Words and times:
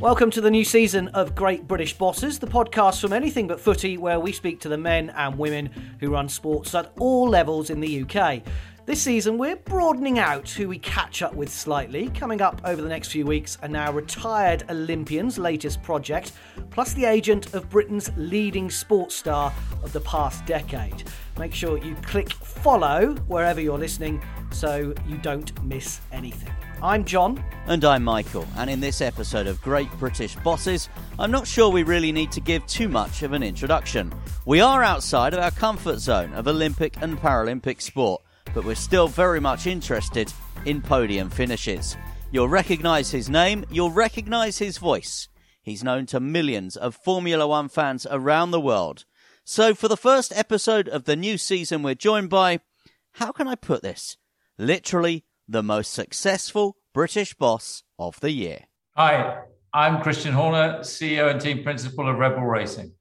Welcome 0.00 0.30
to 0.30 0.40
the 0.40 0.50
new 0.50 0.64
season 0.64 1.08
of 1.08 1.34
Great 1.34 1.68
British 1.68 1.92
Bosses, 1.92 2.38
the 2.38 2.46
podcast 2.46 3.02
from 3.02 3.12
anything 3.12 3.46
but 3.46 3.60
footy, 3.60 3.98
where 3.98 4.18
we 4.18 4.32
speak 4.32 4.58
to 4.60 4.70
the 4.70 4.78
men 4.78 5.10
and 5.10 5.36
women 5.36 5.66
who 6.00 6.12
run 6.12 6.26
sports 6.26 6.74
at 6.74 6.90
all 6.98 7.28
levels 7.28 7.68
in 7.68 7.80
the 7.80 8.02
UK. 8.04 8.42
This 8.86 9.02
season, 9.02 9.36
we're 9.36 9.56
broadening 9.56 10.18
out 10.18 10.48
who 10.48 10.68
we 10.68 10.78
catch 10.78 11.20
up 11.20 11.34
with 11.34 11.50
slightly. 11.50 12.08
Coming 12.08 12.40
up 12.40 12.62
over 12.64 12.80
the 12.80 12.88
next 12.88 13.08
few 13.08 13.26
weeks 13.26 13.58
are 13.60 13.68
now 13.68 13.92
retired 13.92 14.64
Olympians' 14.70 15.38
latest 15.38 15.82
project, 15.82 16.32
plus 16.70 16.94
the 16.94 17.04
agent 17.04 17.52
of 17.52 17.68
Britain's 17.68 18.10
leading 18.16 18.70
sports 18.70 19.14
star 19.14 19.52
of 19.82 19.92
the 19.92 20.00
past 20.00 20.46
decade. 20.46 21.04
Make 21.38 21.52
sure 21.52 21.76
you 21.76 21.94
click 21.96 22.32
follow 22.32 23.16
wherever 23.28 23.60
you're 23.60 23.78
listening 23.78 24.22
so 24.50 24.94
you 25.06 25.18
don't 25.18 25.62
miss 25.62 26.00
anything. 26.10 26.54
I'm 26.82 27.04
John. 27.04 27.44
And 27.66 27.84
I'm 27.84 28.02
Michael, 28.02 28.48
and 28.56 28.70
in 28.70 28.80
this 28.80 29.02
episode 29.02 29.46
of 29.46 29.60
Great 29.60 29.90
British 29.98 30.34
Bosses, 30.36 30.88
I'm 31.18 31.30
not 31.30 31.46
sure 31.46 31.68
we 31.68 31.82
really 31.82 32.10
need 32.10 32.32
to 32.32 32.40
give 32.40 32.66
too 32.66 32.88
much 32.88 33.22
of 33.22 33.34
an 33.34 33.42
introduction. 33.42 34.10
We 34.46 34.62
are 34.62 34.82
outside 34.82 35.34
of 35.34 35.40
our 35.40 35.50
comfort 35.50 35.98
zone 35.98 36.32
of 36.32 36.48
Olympic 36.48 36.96
and 37.02 37.18
Paralympic 37.18 37.82
sport, 37.82 38.22
but 38.54 38.64
we're 38.64 38.76
still 38.76 39.08
very 39.08 39.40
much 39.40 39.66
interested 39.66 40.32
in 40.64 40.80
podium 40.80 41.28
finishes. 41.28 41.98
You'll 42.32 42.48
recognise 42.48 43.10
his 43.10 43.28
name, 43.28 43.66
you'll 43.70 43.90
recognise 43.90 44.56
his 44.56 44.78
voice. 44.78 45.28
He's 45.60 45.84
known 45.84 46.06
to 46.06 46.18
millions 46.18 46.78
of 46.78 46.96
Formula 46.96 47.46
One 47.46 47.68
fans 47.68 48.06
around 48.10 48.52
the 48.52 48.60
world. 48.60 49.04
So, 49.44 49.74
for 49.74 49.88
the 49.88 49.98
first 49.98 50.32
episode 50.34 50.88
of 50.88 51.04
the 51.04 51.14
new 51.14 51.36
season, 51.36 51.82
we're 51.82 51.94
joined 51.94 52.30
by, 52.30 52.60
how 53.12 53.32
can 53.32 53.48
I 53.48 53.54
put 53.54 53.82
this? 53.82 54.16
Literally 54.56 55.24
the 55.50 55.62
most 55.62 55.92
successful 55.92 56.76
British 56.94 57.34
boss 57.34 57.82
of 57.98 58.18
the 58.20 58.30
year. 58.30 58.60
Hi, 58.96 59.38
I'm 59.74 60.00
Christian 60.00 60.32
Horner, 60.32 60.78
CEO 60.80 61.30
and 61.30 61.40
team 61.40 61.64
principal 61.64 62.08
of 62.08 62.18
Red 62.18 62.36
Bull 62.36 62.44
Racing. 62.44 62.92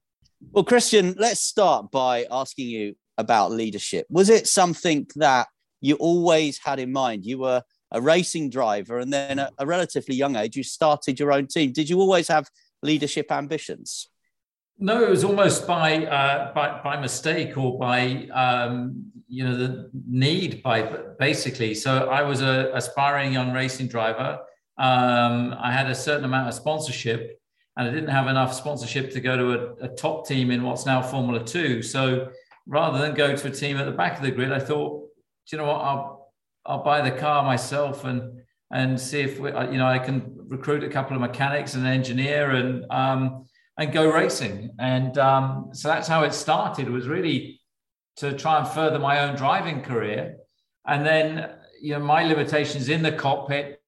Well, 0.52 0.64
Christian, 0.64 1.14
let's 1.18 1.42
start 1.42 1.92
by 1.92 2.26
asking 2.32 2.70
you 2.70 2.96
about 3.18 3.52
leadership. 3.52 4.08
Was 4.10 4.30
it 4.30 4.48
something 4.48 5.06
that 5.18 5.48
you 5.80 5.96
always 5.96 6.58
had 6.58 6.80
in 6.80 6.92
mind? 6.92 7.26
You 7.26 7.40
were 7.40 7.62
a 7.92 8.02
racing 8.02 8.50
driver, 8.50 8.98
and 8.98 9.14
then 9.14 9.40
at 9.40 9.54
a 9.60 9.66
relatively 9.66 10.16
young 10.16 10.36
age, 10.36 10.56
you 10.56 10.64
started 10.64 11.20
your 11.20 11.32
own 11.32 11.48
team. 11.48 11.72
Did 11.72 11.90
you 11.90 12.00
always 12.00 12.28
have 12.30 12.50
leadership 12.82 13.32
ambitions? 13.32 14.08
No, 14.82 15.04
it 15.04 15.10
was 15.10 15.26
almost 15.26 15.68
by 15.68 16.06
uh, 16.06 16.54
by, 16.54 16.80
by 16.82 17.00
mistake 17.02 17.58
or 17.58 17.78
by 17.78 18.28
um, 18.34 19.09
you 19.30 19.44
know 19.44 19.56
the 19.56 19.90
need 20.08 20.64
by 20.64 20.82
basically. 21.20 21.76
So 21.76 22.10
I 22.10 22.24
was 22.24 22.42
a 22.42 22.72
aspiring 22.74 23.32
young 23.32 23.54
racing 23.54 23.88
driver. 23.88 24.40
Um, 24.78 25.56
I 25.60 25.72
had 25.72 25.90
a 25.90 25.96
certain 25.96 26.26
amount 26.26 26.48
of 26.48 26.56
sponsorship, 26.56 27.40
and 27.78 27.88
I 27.88 27.92
didn't 27.92 28.10
have 28.10 28.28
enough 28.28 28.54
sponsorship 28.54 29.12
to 29.12 29.22
go 29.22 29.38
to 29.38 29.52
a, 29.52 29.86
a 29.86 29.96
top 29.96 30.28
team 30.28 30.50
in 30.50 30.64
what's 30.64 30.86
now 30.86 31.02
Formula 31.02 31.44
Two. 31.46 31.84
So 31.84 32.30
rather 32.66 32.98
than 32.98 33.14
go 33.14 33.36
to 33.36 33.48
a 33.48 33.52
team 33.52 33.78
at 33.78 33.86
the 33.86 33.92
back 33.92 34.18
of 34.18 34.24
the 34.24 34.32
grid, 34.32 34.52
I 34.52 34.60
thought, 34.60 35.08
do 35.48 35.56
you 35.56 35.58
know 35.60 35.68
what, 35.68 35.82
I'll 35.82 36.34
I'll 36.66 36.84
buy 36.84 37.02
the 37.08 37.16
car 37.16 37.44
myself 37.44 38.06
and 38.06 38.42
and 38.72 39.00
see 39.00 39.22
if 39.22 39.40
we, 39.40 39.50
you 39.50 39.78
know 39.78 39.88
I 39.88 40.00
can 40.00 40.36
recruit 40.48 40.84
a 40.84 40.90
couple 40.90 41.16
of 41.16 41.22
mechanics 41.22 41.76
and 41.76 41.86
an 41.86 41.92
engineer 41.92 42.52
and 42.52 42.86
um, 42.90 43.46
and 43.78 43.94
go 43.94 44.12
racing. 44.12 44.72
And 44.80 45.18
um, 45.20 45.70
so 45.72 45.88
that's 45.88 46.08
how 46.08 46.24
it 46.24 46.34
started. 46.34 46.88
It 46.88 46.92
was 46.92 47.08
really 47.08 47.59
to 48.20 48.34
try 48.34 48.60
and 48.60 48.68
further 48.68 49.00
my 49.00 49.22
own 49.22 49.36
driving 49.36 49.82
career. 49.82 50.38
And 50.86 51.06
then, 51.06 51.52
you 51.82 51.94
know, 51.94 52.00
my 52.00 52.24
limitations 52.24 52.90
in 52.90 53.02
the 53.02 53.12
cockpit, 53.12 53.82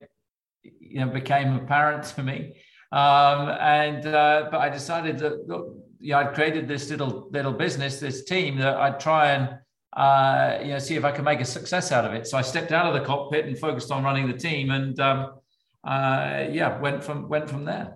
you 0.63 0.99
know, 0.99 1.07
became 1.07 1.55
apparent 1.55 2.03
to 2.15 2.23
me. 2.23 2.55
Um, 2.91 3.49
and 3.59 4.05
uh, 4.05 4.49
but 4.51 4.59
I 4.59 4.69
decided 4.69 5.17
that 5.19 5.47
look, 5.47 5.75
you 5.99 6.11
know, 6.11 6.19
I'd 6.19 6.33
created 6.33 6.67
this 6.67 6.89
little 6.89 7.29
little 7.31 7.53
business, 7.53 7.99
this 7.99 8.25
team 8.25 8.57
that 8.57 8.75
I'd 8.75 8.99
try 8.99 9.31
and 9.31 9.59
uh, 9.95 10.59
you 10.61 10.69
know 10.69 10.79
see 10.79 10.95
if 10.95 11.05
I 11.05 11.11
could 11.11 11.23
make 11.23 11.39
a 11.39 11.45
success 11.45 11.91
out 11.91 12.03
of 12.03 12.13
it. 12.13 12.27
So 12.27 12.37
I 12.37 12.41
stepped 12.41 12.71
out 12.73 12.87
of 12.87 12.93
the 12.93 13.05
cockpit 13.05 13.45
and 13.45 13.57
focused 13.57 13.91
on 13.91 14.03
running 14.03 14.27
the 14.27 14.37
team, 14.37 14.71
and 14.71 14.99
um, 14.99 15.33
uh, 15.85 16.47
yeah, 16.49 16.79
went 16.79 17.01
from 17.01 17.29
went 17.29 17.49
from 17.49 17.63
there. 17.63 17.95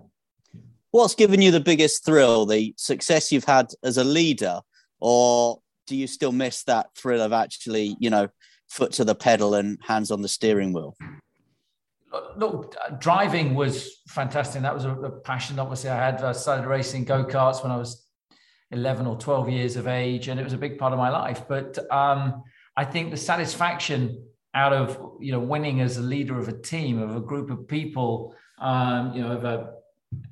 What's 0.92 1.14
given 1.14 1.42
you 1.42 1.50
the 1.50 1.60
biggest 1.60 2.06
thrill? 2.06 2.46
The 2.46 2.72
success 2.78 3.30
you've 3.30 3.44
had 3.44 3.72
as 3.82 3.98
a 3.98 4.04
leader, 4.04 4.60
or 4.98 5.60
do 5.86 5.96
you 5.96 6.06
still 6.06 6.32
miss 6.32 6.64
that 6.64 6.94
thrill 6.94 7.22
of 7.22 7.32
actually, 7.32 7.96
you 7.98 8.10
know, 8.10 8.28
foot 8.68 8.92
to 8.92 9.04
the 9.04 9.14
pedal 9.14 9.54
and 9.54 9.78
hands 9.82 10.10
on 10.10 10.22
the 10.22 10.28
steering 10.28 10.72
wheel? 10.72 10.96
Look, 12.36 12.74
driving 12.98 13.54
was 13.54 14.02
fantastic. 14.08 14.62
That 14.62 14.74
was 14.74 14.84
a, 14.84 14.90
a 14.90 15.10
passion. 15.10 15.58
Obviously, 15.58 15.90
I 15.90 15.96
had 15.96 16.22
I 16.22 16.32
started 16.32 16.66
racing 16.66 17.04
go 17.04 17.24
karts 17.24 17.62
when 17.62 17.72
I 17.72 17.76
was 17.76 18.06
11 18.70 19.06
or 19.06 19.16
12 19.16 19.50
years 19.50 19.76
of 19.76 19.86
age, 19.86 20.28
and 20.28 20.40
it 20.40 20.42
was 20.42 20.52
a 20.52 20.58
big 20.58 20.78
part 20.78 20.92
of 20.92 20.98
my 20.98 21.10
life. 21.10 21.42
But 21.48 21.78
um, 21.92 22.42
I 22.76 22.84
think 22.84 23.10
the 23.10 23.16
satisfaction 23.16 24.24
out 24.54 24.72
of 24.72 24.98
you 25.20 25.32
know 25.32 25.40
winning 25.40 25.80
as 25.80 25.98
a 25.98 26.02
leader 26.02 26.38
of 26.38 26.48
a 26.48 26.58
team 26.58 27.00
of 27.00 27.16
a 27.16 27.20
group 27.20 27.50
of 27.50 27.68
people, 27.68 28.34
um, 28.58 29.12
you 29.14 29.22
know, 29.22 29.32
of 29.32 29.44
a 29.44 29.72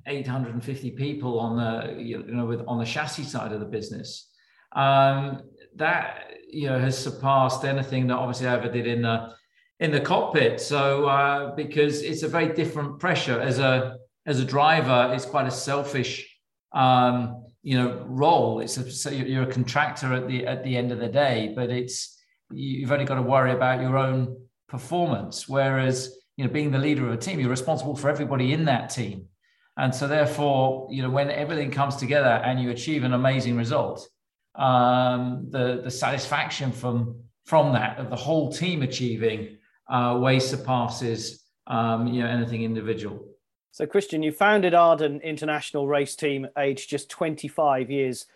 850 0.07 0.93
people 0.93 1.39
on 1.39 1.57
the 1.57 2.03
you 2.03 2.23
know 2.23 2.47
with 2.47 2.63
on 2.67 2.79
the 2.79 2.87
chassis 2.87 3.25
side 3.25 3.53
of 3.53 3.61
the 3.61 3.67
business 3.67 4.31
um, 4.75 5.43
that 5.77 6.31
you 6.51 6.69
know 6.69 6.79
has 6.79 6.97
surpassed 6.97 7.65
anything 7.65 8.07
that 8.09 8.15
obviously 8.15 8.47
I 8.47 8.55
ever 8.55 8.71
did 8.71 8.87
in 8.87 9.03
the 9.03 9.35
in 9.81 9.91
the 9.91 10.01
cockpit. 10.01 10.61
So 10.61 11.07
uh, 11.07 11.55
because 11.55 12.03
it's 12.03 12.23
a 12.23 12.29
very 12.29 12.53
different 12.55 12.99
pressure. 12.99 13.41
As 13.41 13.59
a 13.59 13.99
as 14.27 14.41
a 14.41 14.45
driver 14.45 15.13
it's 15.15 15.27
quite 15.27 15.47
a 15.47 15.51
selfish 15.51 16.39
um, 16.73 17.45
you 17.63 17.77
know 17.77 18.05
role. 18.07 18.61
It's 18.61 18.77
a, 18.77 18.91
so 18.91 19.11
you're 19.11 19.45
a 19.45 19.53
contractor 19.53 20.13
at 20.13 20.29
the 20.29 20.47
at 20.47 20.65
the 20.65 20.77
end 20.77 20.93
of 20.93 20.99
the 20.99 21.09
day 21.09 21.53
but 21.55 21.71
it's 21.71 22.21
you've 22.51 22.93
only 22.93 23.05
got 23.05 23.17
to 23.17 23.23
worry 23.23 23.53
about 23.53 23.81
your 23.81 23.99
own 23.99 24.37
performance. 24.69 25.49
Whereas 25.49 26.17
you 26.37 26.45
know 26.45 26.51
being 26.51 26.71
the 26.71 26.79
leader 26.79 27.07
of 27.07 27.13
a 27.13 27.17
team 27.17 27.41
you're 27.41 27.51
responsible 27.51 27.97
for 27.97 28.09
everybody 28.09 28.53
in 28.53 28.65
that 28.67 28.91
team. 28.91 29.29
And 29.77 29.93
so, 29.93 30.07
therefore, 30.07 30.87
you 30.91 31.03
know, 31.03 31.11
when 31.11 31.31
everything 31.31 31.71
comes 31.71 31.97
together 31.97 32.29
and 32.29 32.61
you 32.61 32.71
achieve 32.71 33.03
an 33.03 33.13
amazing 33.13 33.57
result, 33.57 34.09
um, 34.55 35.47
the 35.51 35.81
the 35.83 35.91
satisfaction 35.91 36.73
from 36.73 37.17
from 37.45 37.73
that 37.73 37.99
of 37.99 38.11
the 38.11 38.17
whole 38.17 38.53
team 38.53 38.83
achieving 38.83 39.57
uh, 39.89 40.19
way 40.21 40.39
surpasses 40.39 41.45
um, 41.67 42.07
you 42.07 42.23
know 42.23 42.29
anything 42.29 42.63
individual. 42.63 43.27
So, 43.75 43.87
Christian, 43.87 44.23
you 44.23 44.31
founded 44.31 44.73
Arden 44.73 45.21
International 45.21 45.89
Race 45.89 46.15
Team 46.15 46.47
aged 46.57 46.89
just 46.89 47.11
25 47.11 47.91
years. 47.91 48.27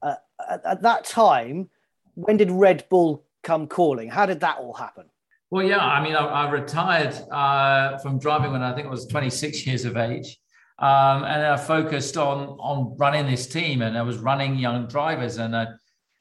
Uh, 0.00 0.14
at, 0.48 0.64
at, 0.64 0.82
that 0.82 1.04
time, 1.04 1.68
when 2.14 2.38
did 2.38 2.50
Red 2.50 2.86
Bull 2.88 3.22
come 3.42 3.66
calling? 3.66 4.08
How 4.08 4.24
did 4.24 4.40
that 4.40 4.56
all 4.56 4.72
happen? 4.72 5.04
Well, 5.50 5.66
yeah, 5.66 5.84
I 5.84 6.02
mean, 6.02 6.16
I, 6.16 6.24
I 6.24 6.50
retired 6.50 7.14
uh, 7.30 7.98
from 7.98 8.18
driving 8.18 8.52
when 8.52 8.62
I 8.62 8.74
think 8.74 8.86
I 8.86 8.90
was 8.90 9.06
26 9.06 9.66
years 9.66 9.84
of 9.84 9.98
age. 9.98 10.38
Um, 10.78 11.24
and 11.24 11.46
I 11.46 11.56
focused 11.56 12.16
on 12.16 12.48
on 12.60 12.96
running 12.98 13.26
this 13.26 13.46
team, 13.46 13.82
and 13.82 13.96
I 13.96 14.02
was 14.02 14.18
running 14.18 14.56
young 14.56 14.86
drivers, 14.86 15.38
and 15.38 15.56
I, 15.56 15.68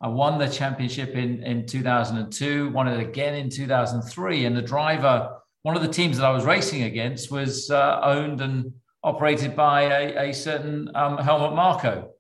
I 0.01 0.07
won 0.07 0.39
the 0.39 0.47
championship 0.47 1.15
in 1.15 1.43
in 1.43 1.65
2002, 1.65 2.69
won 2.69 2.87
it 2.87 2.99
again 2.99 3.35
in 3.35 3.49
2003, 3.49 4.45
and 4.45 4.55
the 4.55 4.61
driver 4.61 5.29
one 5.65 5.75
of 5.75 5.81
the 5.81 5.87
teams 5.87 6.17
that 6.17 6.25
I 6.27 6.29
was 6.29 6.45
racing 6.45 6.83
against 6.83 7.31
was 7.31 7.71
uh, 7.71 7.99
owned 8.03 8.39
and 8.39 8.71
operated 9.03 9.55
by 9.55 9.81
a, 9.81 10.29
a 10.29 10.31
certain 10.31 10.91
um, 10.93 11.17
Helmut 11.17 11.55
Marko. 11.55 12.11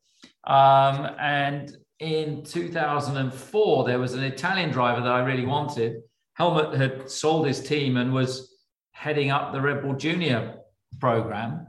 Um, 0.45 1.11
and 1.19 1.77
in 1.99 2.43
2004, 2.43 3.85
there 3.85 3.99
was 3.99 4.15
an 4.15 4.23
Italian 4.23 4.71
driver 4.71 4.99
that 5.01 5.11
I 5.11 5.19
really 5.19 5.45
wanted. 5.45 6.01
Helmut 6.33 6.73
had 6.73 7.07
sold 7.07 7.45
his 7.45 7.61
team 7.61 7.97
and 7.97 8.11
was 8.11 8.51
heading 8.93 9.29
up 9.29 9.53
the 9.53 9.61
Red 9.61 9.83
Bull 9.83 9.93
Junior 9.93 10.55
program. 10.99 11.67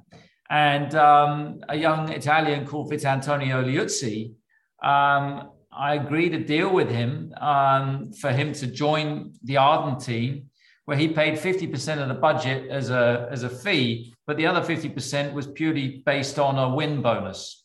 And 0.48 0.94
um, 0.94 1.60
a 1.68 1.76
young 1.76 2.10
Italian 2.10 2.66
called 2.66 2.90
Vitantonio 2.90 3.64
Liuzzi, 3.64 4.34
um, 4.82 5.50
I 5.72 5.94
agreed 5.94 6.34
a 6.34 6.44
deal 6.44 6.72
with 6.72 6.88
him 6.88 7.34
um, 7.40 8.12
for 8.12 8.30
him 8.30 8.52
to 8.54 8.66
join 8.66 9.32
the 9.42 9.58
Arden 9.58 9.98
team 9.98 10.50
where 10.86 10.96
he 10.96 11.08
paid 11.08 11.34
50% 11.34 12.00
of 12.00 12.08
the 12.08 12.14
budget 12.14 12.70
as 12.70 12.90
a, 12.90 13.28
as 13.30 13.42
a 13.42 13.48
fee, 13.48 14.14
but 14.26 14.36
the 14.36 14.46
other 14.46 14.60
50% 14.60 15.32
was 15.32 15.48
purely 15.48 16.02
based 16.06 16.38
on 16.38 16.58
a 16.58 16.74
win 16.74 17.02
bonus. 17.02 17.64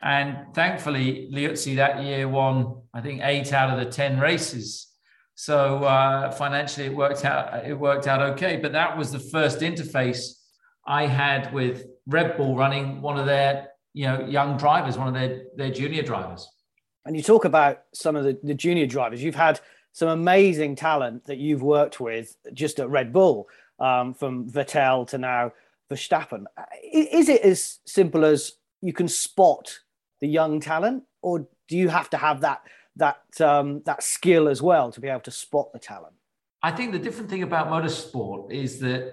And 0.00 0.54
thankfully, 0.54 1.30
Liuzzi 1.32 1.76
that 1.76 2.02
year 2.04 2.28
won, 2.28 2.82
I 2.94 3.00
think, 3.00 3.22
eight 3.24 3.52
out 3.52 3.76
of 3.76 3.84
the 3.84 3.90
10 3.90 4.20
races. 4.20 4.88
So 5.34 5.82
uh, 5.82 6.30
financially, 6.30 6.86
it 6.86 6.94
worked 6.94 7.24
out. 7.24 7.66
It 7.66 7.74
worked 7.74 8.06
out 8.06 8.22
okay. 8.22 8.56
But 8.56 8.72
that 8.72 8.96
was 8.96 9.10
the 9.10 9.18
first 9.18 9.58
interface 9.58 10.34
I 10.86 11.06
had 11.06 11.52
with 11.52 11.86
Red 12.06 12.36
Bull 12.36 12.56
running 12.56 13.00
one 13.00 13.18
of 13.18 13.26
their, 13.26 13.68
you 13.92 14.06
know, 14.06 14.26
young 14.26 14.56
drivers, 14.56 14.98
one 14.98 15.08
of 15.08 15.14
their 15.14 15.44
their 15.56 15.70
junior 15.70 16.02
drivers. 16.02 16.48
And 17.06 17.16
you 17.16 17.22
talk 17.22 17.44
about 17.44 17.82
some 17.92 18.16
of 18.16 18.24
the, 18.24 18.38
the 18.42 18.54
junior 18.54 18.86
drivers. 18.86 19.22
You've 19.22 19.34
had 19.34 19.60
some 19.92 20.08
amazing 20.08 20.76
talent 20.76 21.26
that 21.26 21.38
you've 21.38 21.62
worked 21.62 22.00
with 22.00 22.36
just 22.52 22.80
at 22.80 22.88
Red 22.88 23.12
Bull, 23.12 23.48
um, 23.78 24.14
from 24.14 24.50
Vettel 24.50 25.06
to 25.08 25.18
now 25.18 25.52
Verstappen. 25.90 26.44
Is 26.92 27.28
it 27.28 27.42
as 27.42 27.78
simple 27.86 28.24
as 28.24 28.52
you 28.80 28.92
can 28.92 29.08
spot 29.08 29.80
the 30.20 30.28
young 30.28 30.60
talent, 30.60 31.04
or 31.22 31.46
do 31.68 31.76
you 31.76 31.88
have 31.88 32.10
to 32.10 32.16
have 32.16 32.40
that 32.42 32.62
that 32.96 33.40
um, 33.40 33.82
that 33.84 34.02
skill 34.02 34.48
as 34.48 34.62
well 34.62 34.92
to 34.92 35.00
be 35.00 35.08
able 35.08 35.20
to 35.20 35.30
spot 35.30 35.72
the 35.72 35.78
talent? 35.78 36.14
I 36.62 36.70
think 36.70 36.92
the 36.92 36.98
different 36.98 37.28
thing 37.28 37.42
about 37.42 37.68
motorsport 37.68 38.50
is 38.50 38.78
that 38.80 39.12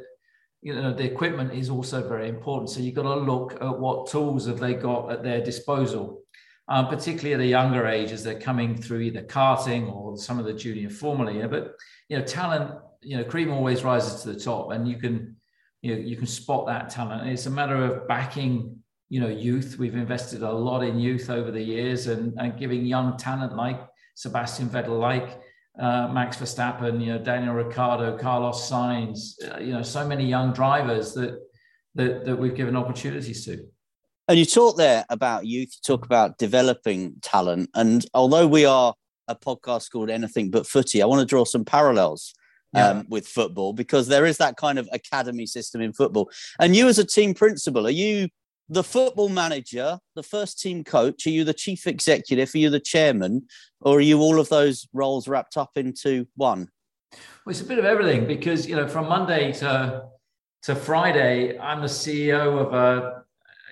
you 0.61 0.73
know 0.75 0.93
the 0.93 1.03
equipment 1.03 1.53
is 1.53 1.69
also 1.69 2.07
very 2.07 2.29
important. 2.29 2.69
So 2.69 2.79
you've 2.79 2.95
got 2.95 3.03
to 3.03 3.15
look 3.15 3.61
at 3.61 3.79
what 3.79 4.07
tools 4.07 4.47
have 4.47 4.59
they 4.59 4.73
got 4.73 5.11
at 5.11 5.23
their 5.23 5.41
disposal 5.43 6.21
um, 6.71 6.87
particularly 6.87 7.33
at 7.33 7.41
a 7.41 7.45
younger 7.45 7.85
age 7.85 8.11
as 8.11 8.23
they're 8.23 8.39
coming 8.39 8.81
through 8.81 9.01
either 9.01 9.23
karting 9.23 9.93
or 9.93 10.17
some 10.17 10.39
of 10.39 10.45
the 10.45 10.53
junior 10.53 10.89
formula. 10.89 11.45
But 11.49 11.75
you 12.07 12.17
know, 12.17 12.23
talent, 12.23 12.79
you 13.01 13.17
know, 13.17 13.25
cream 13.25 13.51
always 13.51 13.83
rises 13.83 14.21
to 14.23 14.31
the 14.31 14.39
top, 14.39 14.71
and 14.71 14.87
you 14.87 14.95
can, 14.95 15.35
you 15.81 15.93
know, 15.93 16.01
you 16.01 16.15
can 16.15 16.27
spot 16.27 16.67
that 16.67 16.89
talent. 16.89 17.27
It's 17.29 17.45
a 17.45 17.49
matter 17.49 17.75
of 17.75 18.07
backing, 18.07 18.77
you 19.09 19.19
know, 19.19 19.27
youth. 19.27 19.77
We've 19.79 19.95
invested 19.95 20.43
a 20.43 20.51
lot 20.51 20.81
in 20.81 20.97
youth 20.97 21.29
over 21.29 21.51
the 21.51 21.61
years, 21.61 22.07
and 22.07 22.39
and 22.39 22.57
giving 22.57 22.85
young 22.85 23.17
talent 23.17 23.53
like 23.53 23.81
Sebastian 24.15 24.69
Vettel, 24.69 24.97
like 24.97 25.41
uh, 25.79 26.07
Max 26.09 26.37
Verstappen, 26.37 26.99
you 26.99 27.13
know, 27.13 27.19
Daniel 27.19 27.53
Ricciardo, 27.53 28.17
Carlos 28.17 28.69
Sainz, 28.69 29.33
uh, 29.49 29.59
you 29.59 29.73
know, 29.73 29.81
so 29.81 30.05
many 30.05 30.25
young 30.25 30.53
drivers 30.53 31.13
that 31.13 31.39
that 31.95 32.25
that 32.25 32.35
we've 32.35 32.55
given 32.55 32.75
opportunities 32.75 33.45
to. 33.45 33.65
And 34.27 34.37
you 34.39 34.45
talk 34.45 34.77
there 34.77 35.05
about 35.09 35.45
youth, 35.45 35.69
you 35.73 35.81
talk 35.85 36.05
about 36.05 36.37
developing 36.37 37.15
talent. 37.21 37.69
And 37.73 38.05
although 38.13 38.47
we 38.47 38.65
are 38.65 38.93
a 39.27 39.35
podcast 39.35 39.91
called 39.91 40.09
Anything 40.09 40.51
But 40.51 40.67
Footy, 40.67 41.01
I 41.01 41.05
want 41.05 41.19
to 41.19 41.25
draw 41.25 41.43
some 41.43 41.65
parallels 41.65 42.33
yeah. 42.73 42.89
um, 42.89 43.05
with 43.09 43.27
football 43.27 43.73
because 43.73 44.07
there 44.07 44.25
is 44.25 44.37
that 44.37 44.57
kind 44.57 44.79
of 44.79 44.87
academy 44.93 45.45
system 45.45 45.81
in 45.81 45.93
football. 45.93 46.29
And 46.59 46.75
you, 46.75 46.87
as 46.87 46.99
a 46.99 47.05
team 47.05 47.33
principal, 47.33 47.87
are 47.87 47.91
you 47.91 48.29
the 48.71 48.83
football 48.83 49.27
manager, 49.27 49.99
the 50.15 50.23
first 50.23 50.61
team 50.61 50.83
coach? 50.85 51.27
Are 51.27 51.29
you 51.29 51.43
the 51.43 51.53
chief 51.53 51.85
executive? 51.85 52.55
Are 52.55 52.57
you 52.57 52.69
the 52.69 52.79
chairman? 52.79 53.47
Or 53.81 53.97
are 53.97 54.01
you 54.01 54.19
all 54.21 54.39
of 54.39 54.47
those 54.47 54.87
roles 54.93 55.27
wrapped 55.27 55.57
up 55.57 55.71
into 55.75 56.25
one? 56.35 56.69
Well, 57.45 57.51
it's 57.51 57.59
a 57.59 57.65
bit 57.65 57.79
of 57.79 57.85
everything 57.85 58.25
because, 58.25 58.67
you 58.67 58.77
know, 58.77 58.87
from 58.87 59.07
Monday 59.09 59.51
to 59.53 60.03
to 60.63 60.75
Friday, 60.75 61.59
I'm 61.59 61.81
the 61.81 61.87
CEO 61.87 62.65
of 62.65 62.73
a 62.73 63.23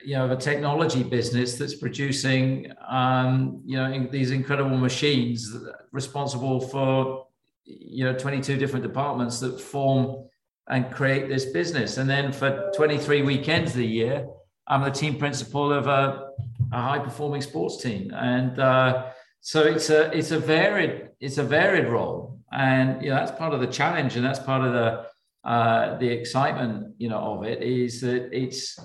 you 0.04 0.16
know, 0.16 0.26
of 0.26 0.32
a 0.32 0.36
technology 0.36 1.04
business 1.04 1.58
that's 1.58 1.76
producing, 1.76 2.72
um, 2.88 3.62
you 3.66 3.78
know, 3.78 4.08
these 4.10 4.32
incredible 4.32 4.78
machines 4.78 5.54
responsible 5.92 6.62
for, 6.62 7.28
you 7.66 8.06
know, 8.06 8.14
22 8.14 8.56
different 8.58 8.82
departments 8.82 9.42
that 9.42 9.60
form 9.60 10.30
and 10.70 10.90
create 10.90 11.28
this 11.28 11.46
business. 11.46 11.98
And 11.98 12.10
then 12.10 12.32
for 12.32 12.72
23 12.76 13.24
weekends 13.24 13.76
a 13.76 13.84
year, 13.84 14.26
I'm 14.70 14.84
the 14.84 14.92
team 14.92 15.18
principal 15.18 15.74
of 15.74 15.88
a, 15.88 16.30
a 16.72 16.82
high 16.82 17.00
performing 17.00 17.42
sports 17.42 17.82
team. 17.82 18.12
And 18.14 18.60
uh, 18.60 19.08
so 19.42 19.64
it's 19.64 19.90
a, 19.90 20.16
it's 20.16 20.32
a 20.32 20.40
varied, 20.40 21.10
it's 21.20 21.38
a 21.38 21.44
varied 21.44 21.88
role. 21.88 22.40
And, 22.52 23.02
you 23.02 23.10
know, 23.10 23.16
that's 23.16 23.32
part 23.32 23.54
of 23.54 23.62
the 23.62 23.68
challenge 23.68 24.16
and 24.16 24.26
that's 24.26 24.40
part 24.40 24.64
of 24.64 24.74
the, 24.74 25.06
uh, 25.50 25.98
the 25.98 26.08
excitement, 26.08 26.94
you 26.98 27.10
know, 27.10 27.20
of 27.20 27.44
it 27.44 27.64
is 27.64 28.02
that 28.02 28.30
it's, 28.32 28.78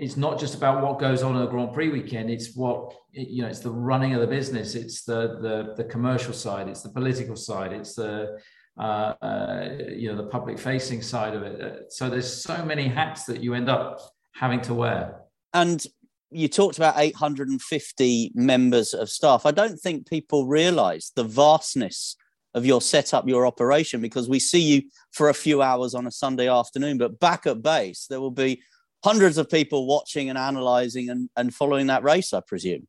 it's 0.00 0.16
not 0.16 0.40
just 0.40 0.54
about 0.54 0.82
what 0.82 0.98
goes 0.98 1.22
on 1.22 1.34
in 1.36 1.42
the 1.42 1.46
Grand 1.46 1.74
Prix 1.74 1.90
weekend. 1.90 2.30
It's 2.30 2.56
what 2.56 2.94
you 3.12 3.42
know. 3.42 3.48
It's 3.48 3.60
the 3.60 3.70
running 3.70 4.14
of 4.14 4.22
the 4.22 4.26
business. 4.26 4.74
It's 4.74 5.04
the 5.04 5.38
the, 5.42 5.74
the 5.76 5.84
commercial 5.84 6.32
side. 6.32 6.68
It's 6.68 6.80
the 6.80 6.88
political 6.88 7.36
side. 7.36 7.74
It's 7.74 7.94
the 7.96 8.40
uh, 8.78 9.12
uh, 9.20 9.68
you 9.94 10.08
know 10.08 10.16
the 10.16 10.28
public 10.28 10.58
facing 10.58 11.02
side 11.02 11.34
of 11.34 11.42
it. 11.42 11.92
So 11.92 12.08
there's 12.08 12.42
so 12.42 12.64
many 12.64 12.88
hats 12.88 13.24
that 13.24 13.42
you 13.42 13.52
end 13.52 13.68
up 13.68 14.00
having 14.32 14.62
to 14.62 14.74
wear. 14.74 15.19
And 15.52 15.84
you 16.30 16.48
talked 16.48 16.76
about 16.76 16.98
850 16.98 18.32
members 18.34 18.94
of 18.94 19.10
staff. 19.10 19.46
I 19.46 19.50
don't 19.50 19.78
think 19.78 20.08
people 20.08 20.46
realise 20.46 21.10
the 21.10 21.24
vastness 21.24 22.16
of 22.54 22.66
your 22.66 22.80
setup, 22.80 23.28
your 23.28 23.46
operation, 23.46 24.00
because 24.00 24.28
we 24.28 24.40
see 24.40 24.60
you 24.60 24.82
for 25.12 25.28
a 25.28 25.34
few 25.34 25.62
hours 25.62 25.94
on 25.94 26.06
a 26.06 26.10
Sunday 26.10 26.48
afternoon, 26.48 26.98
but 26.98 27.20
back 27.20 27.46
at 27.46 27.62
base 27.62 28.06
there 28.08 28.20
will 28.20 28.30
be 28.30 28.60
hundreds 29.04 29.38
of 29.38 29.48
people 29.48 29.86
watching 29.86 30.28
and 30.28 30.38
analyzing 30.38 31.10
and, 31.10 31.30
and 31.36 31.54
following 31.54 31.86
that 31.86 32.02
race, 32.02 32.32
I 32.32 32.40
presume. 32.40 32.86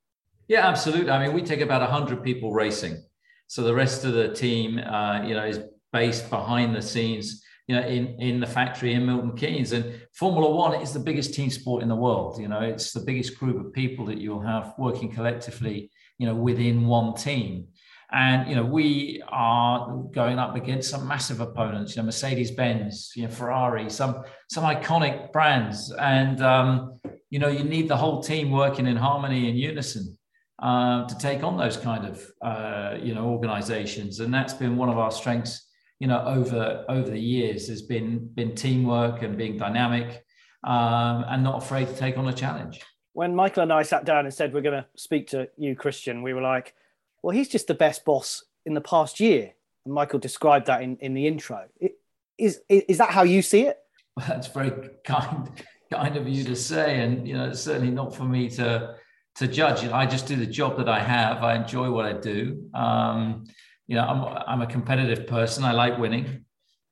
Yeah, 0.48 0.68
absolutely. 0.68 1.12
I 1.12 1.26
mean, 1.26 1.34
we 1.34 1.42
take 1.42 1.62
about 1.62 1.82
100 1.82 2.24
people 2.24 2.52
racing. 2.52 3.02
So 3.48 3.64
the 3.64 3.74
rest 3.74 4.04
of 4.04 4.14
the 4.14 4.34
team, 4.34 4.80
uh, 4.80 5.24
you 5.24 5.34
know, 5.34 5.46
is 5.46 5.60
based 5.94 6.30
behind 6.30 6.76
the 6.76 6.82
scenes, 6.82 7.44
you 7.72 7.78
know, 7.78 7.88
in, 7.88 8.20
in 8.20 8.40
the 8.42 8.46
factory 8.46 8.94
in 8.94 9.06
Milton 9.06 9.38
Keynes. 9.38 9.72
And 9.72 10.02
Formula 10.14 10.50
One 10.54 10.82
is 10.82 10.92
the 10.92 11.00
biggest 11.00 11.34
team 11.34 11.50
sport 11.50 11.84
in 11.84 11.88
the 11.88 11.96
world. 11.96 12.38
You 12.38 12.50
know, 12.50 12.60
it's 12.60 12.92
the 12.92 13.00
biggest 13.00 13.40
group 13.40 13.66
of 13.66 13.72
people 13.72 14.06
that 14.08 14.18
you'll 14.18 14.42
have 14.42 14.74
working 14.78 15.10
collectively, 15.10 15.90
you 16.18 16.28
know, 16.28 16.36
within 16.36 16.86
one 16.86 17.14
team. 17.16 17.68
And 18.12 18.50
you 18.50 18.56
know, 18.58 18.66
we 18.66 19.24
are 19.30 20.04
going 20.12 20.38
up 20.38 20.58
against 20.58 20.90
some 20.90 21.08
massive 21.08 21.40
opponents, 21.40 21.96
you 21.96 22.02
know, 22.02 22.08
Mercedes 22.08 22.52
Benz, 22.52 23.14
you 23.16 23.24
know, 23.24 23.30
Ferrari, 23.30 23.90
some 23.90 24.24
some 24.50 24.66
iconic 24.66 25.32
brands, 25.32 25.94
and 25.94 26.42
um, 26.42 27.00
you 27.30 27.40
know, 27.40 27.48
you 27.48 27.64
need 27.64 27.88
the 27.88 27.96
whole 27.96 28.22
team 28.22 28.52
working 28.52 28.86
in 28.86 28.98
harmony 28.98 29.48
and 29.48 29.58
unison 29.58 30.18
uh, 30.60 31.08
to 31.08 31.18
take 31.20 31.42
on 31.42 31.56
those 31.56 31.78
kind 31.78 32.06
of 32.06 32.28
uh, 32.42 32.98
you 33.02 33.16
know 33.16 33.28
organizations, 33.30 34.20
and 34.20 34.34
that's 34.34 34.54
been 34.54 34.76
one 34.76 34.90
of 34.90 34.98
our 34.98 35.12
strengths, 35.12 35.71
you 36.02 36.08
know, 36.08 36.24
over 36.26 36.84
over 36.90 37.10
the 37.10 37.20
years 37.20 37.68
has 37.68 37.84
been 37.84 38.28
been 38.34 38.56
teamwork 38.56 39.22
and 39.22 39.38
being 39.38 39.56
dynamic 39.56 40.26
um, 40.64 41.24
and 41.30 41.44
not 41.44 41.62
afraid 41.62 41.88
to 41.88 41.96
take 41.96 42.18
on 42.18 42.28
a 42.28 42.34
challenge. 42.34 42.82
When 43.14 43.36
Michael 43.36 43.62
and 43.64 43.72
I 43.72 43.84
sat 43.84 44.04
down 44.04 44.26
and 44.26 44.34
said 44.34 44.52
we're 44.52 44.62
going 44.62 44.82
to 44.82 44.88
speak 44.96 45.28
to 45.28 45.50
you, 45.58 45.76
Christian, 45.76 46.24
we 46.24 46.34
were 46.34 46.42
like 46.42 46.74
well, 47.22 47.36
he's 47.36 47.50
just 47.50 47.68
the 47.68 47.76
best 47.76 48.04
boss 48.04 48.44
in 48.66 48.74
the 48.74 48.82
past 48.82 49.20
year. 49.20 49.54
And 49.86 49.94
Michael 49.94 50.18
described 50.18 50.66
that 50.66 50.82
in, 50.82 50.98
in 50.98 51.14
the 51.14 51.28
intro. 51.28 51.66
It, 51.80 52.00
is, 52.38 52.62
is 52.68 52.98
that 52.98 53.12
how 53.12 53.22
you 53.22 53.44
see 53.44 53.62
it? 53.68 53.78
Well, 54.18 54.26
that's 54.28 54.48
very 54.48 54.72
kind 55.06 55.52
kind 55.92 56.18
of 56.18 56.28
you 56.28 56.44
to 56.46 56.56
say, 56.56 57.02
and 57.02 57.28
you 57.28 57.36
know, 57.36 57.50
it's 57.50 57.62
certainly 57.62 57.92
not 57.92 58.16
for 58.16 58.24
me 58.24 58.50
to 58.50 58.96
to 59.36 59.48
judge. 59.48 59.86
I 59.86 60.08
just 60.08 60.26
do 60.26 60.36
the 60.36 60.48
job 60.48 60.78
that 60.78 60.90
I 60.90 61.00
have. 61.00 61.44
I 61.44 61.56
enjoy 61.56 61.92
what 61.92 62.06
I 62.06 62.14
do. 62.14 62.70
Um, 62.74 63.46
you 63.92 63.98
know, 63.98 64.06
I'm, 64.06 64.44
I'm 64.48 64.62
a 64.62 64.68
competitive 64.68 65.28
person. 65.28 65.66
I 65.66 65.74
like 65.74 65.98
winning. 65.98 66.46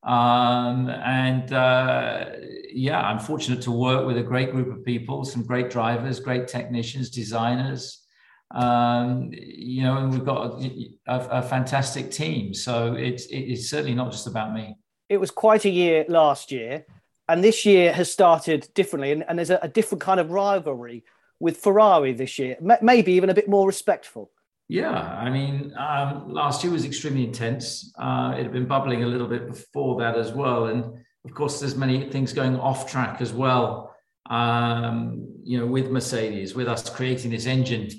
Um, 0.03 0.89
and 0.89 1.53
uh, 1.53 2.25
yeah, 2.73 2.99
I'm 2.99 3.19
fortunate 3.19 3.61
to 3.61 3.71
work 3.71 4.05
with 4.05 4.17
a 4.17 4.21
great 4.21 4.51
group 4.51 4.67
of 4.67 4.83
people, 4.83 5.23
some 5.23 5.43
great 5.43 5.69
drivers, 5.69 6.19
great 6.19 6.49
technicians, 6.49 7.09
designers. 7.09 8.05
Um, 8.53 9.29
you 9.31 9.83
know, 9.83 9.95
and 9.95 10.11
we've 10.11 10.25
got 10.25 10.61
a, 10.61 10.89
a, 11.07 11.19
a 11.39 11.41
fantastic 11.41 12.11
team. 12.11 12.53
So 12.53 12.95
it's 12.95 13.27
it's 13.29 13.69
certainly 13.69 13.95
not 13.95 14.11
just 14.11 14.27
about 14.27 14.53
me. 14.53 14.75
It 15.07 15.21
was 15.21 15.31
quite 15.31 15.63
a 15.63 15.69
year 15.69 16.03
last 16.09 16.51
year, 16.51 16.85
and 17.29 17.41
this 17.41 17.65
year 17.65 17.93
has 17.93 18.11
started 18.11 18.67
differently, 18.73 19.13
and, 19.13 19.23
and 19.29 19.39
there's 19.39 19.51
a, 19.51 19.59
a 19.61 19.69
different 19.69 20.01
kind 20.01 20.19
of 20.19 20.31
rivalry 20.31 21.05
with 21.39 21.55
Ferrari 21.55 22.11
this 22.11 22.37
year, 22.39 22.57
maybe 22.81 23.13
even 23.13 23.29
a 23.29 23.33
bit 23.33 23.47
more 23.47 23.65
respectful. 23.65 24.31
Yeah, 24.71 24.91
I 24.91 25.31
mean, 25.31 25.73
um, 25.79 26.31
last 26.31 26.63
year 26.63 26.71
was 26.71 26.85
extremely 26.85 27.23
intense. 27.23 27.91
Uh, 27.97 28.35
it 28.37 28.43
had 28.43 28.51
been 28.53 28.67
bubbling 28.67 29.03
a 29.03 29.07
little 29.07 29.25
bit 29.25 29.47
before 29.47 29.99
that 29.99 30.15
as 30.15 30.31
well, 30.31 30.67
and 30.67 30.83
of 31.25 31.33
course, 31.33 31.59
there's 31.59 31.75
many 31.75 32.07
things 32.11 32.33
going 32.33 32.55
off 32.55 32.89
track 32.89 33.19
as 33.19 33.33
well. 33.33 33.95
Um, 34.29 35.27
you 35.43 35.59
know, 35.59 35.65
with 35.65 35.89
Mercedes, 35.89 36.53
with 36.53 36.67
us 36.67 36.87
creating 36.87 37.31
this 37.31 37.47
engine 37.47 37.89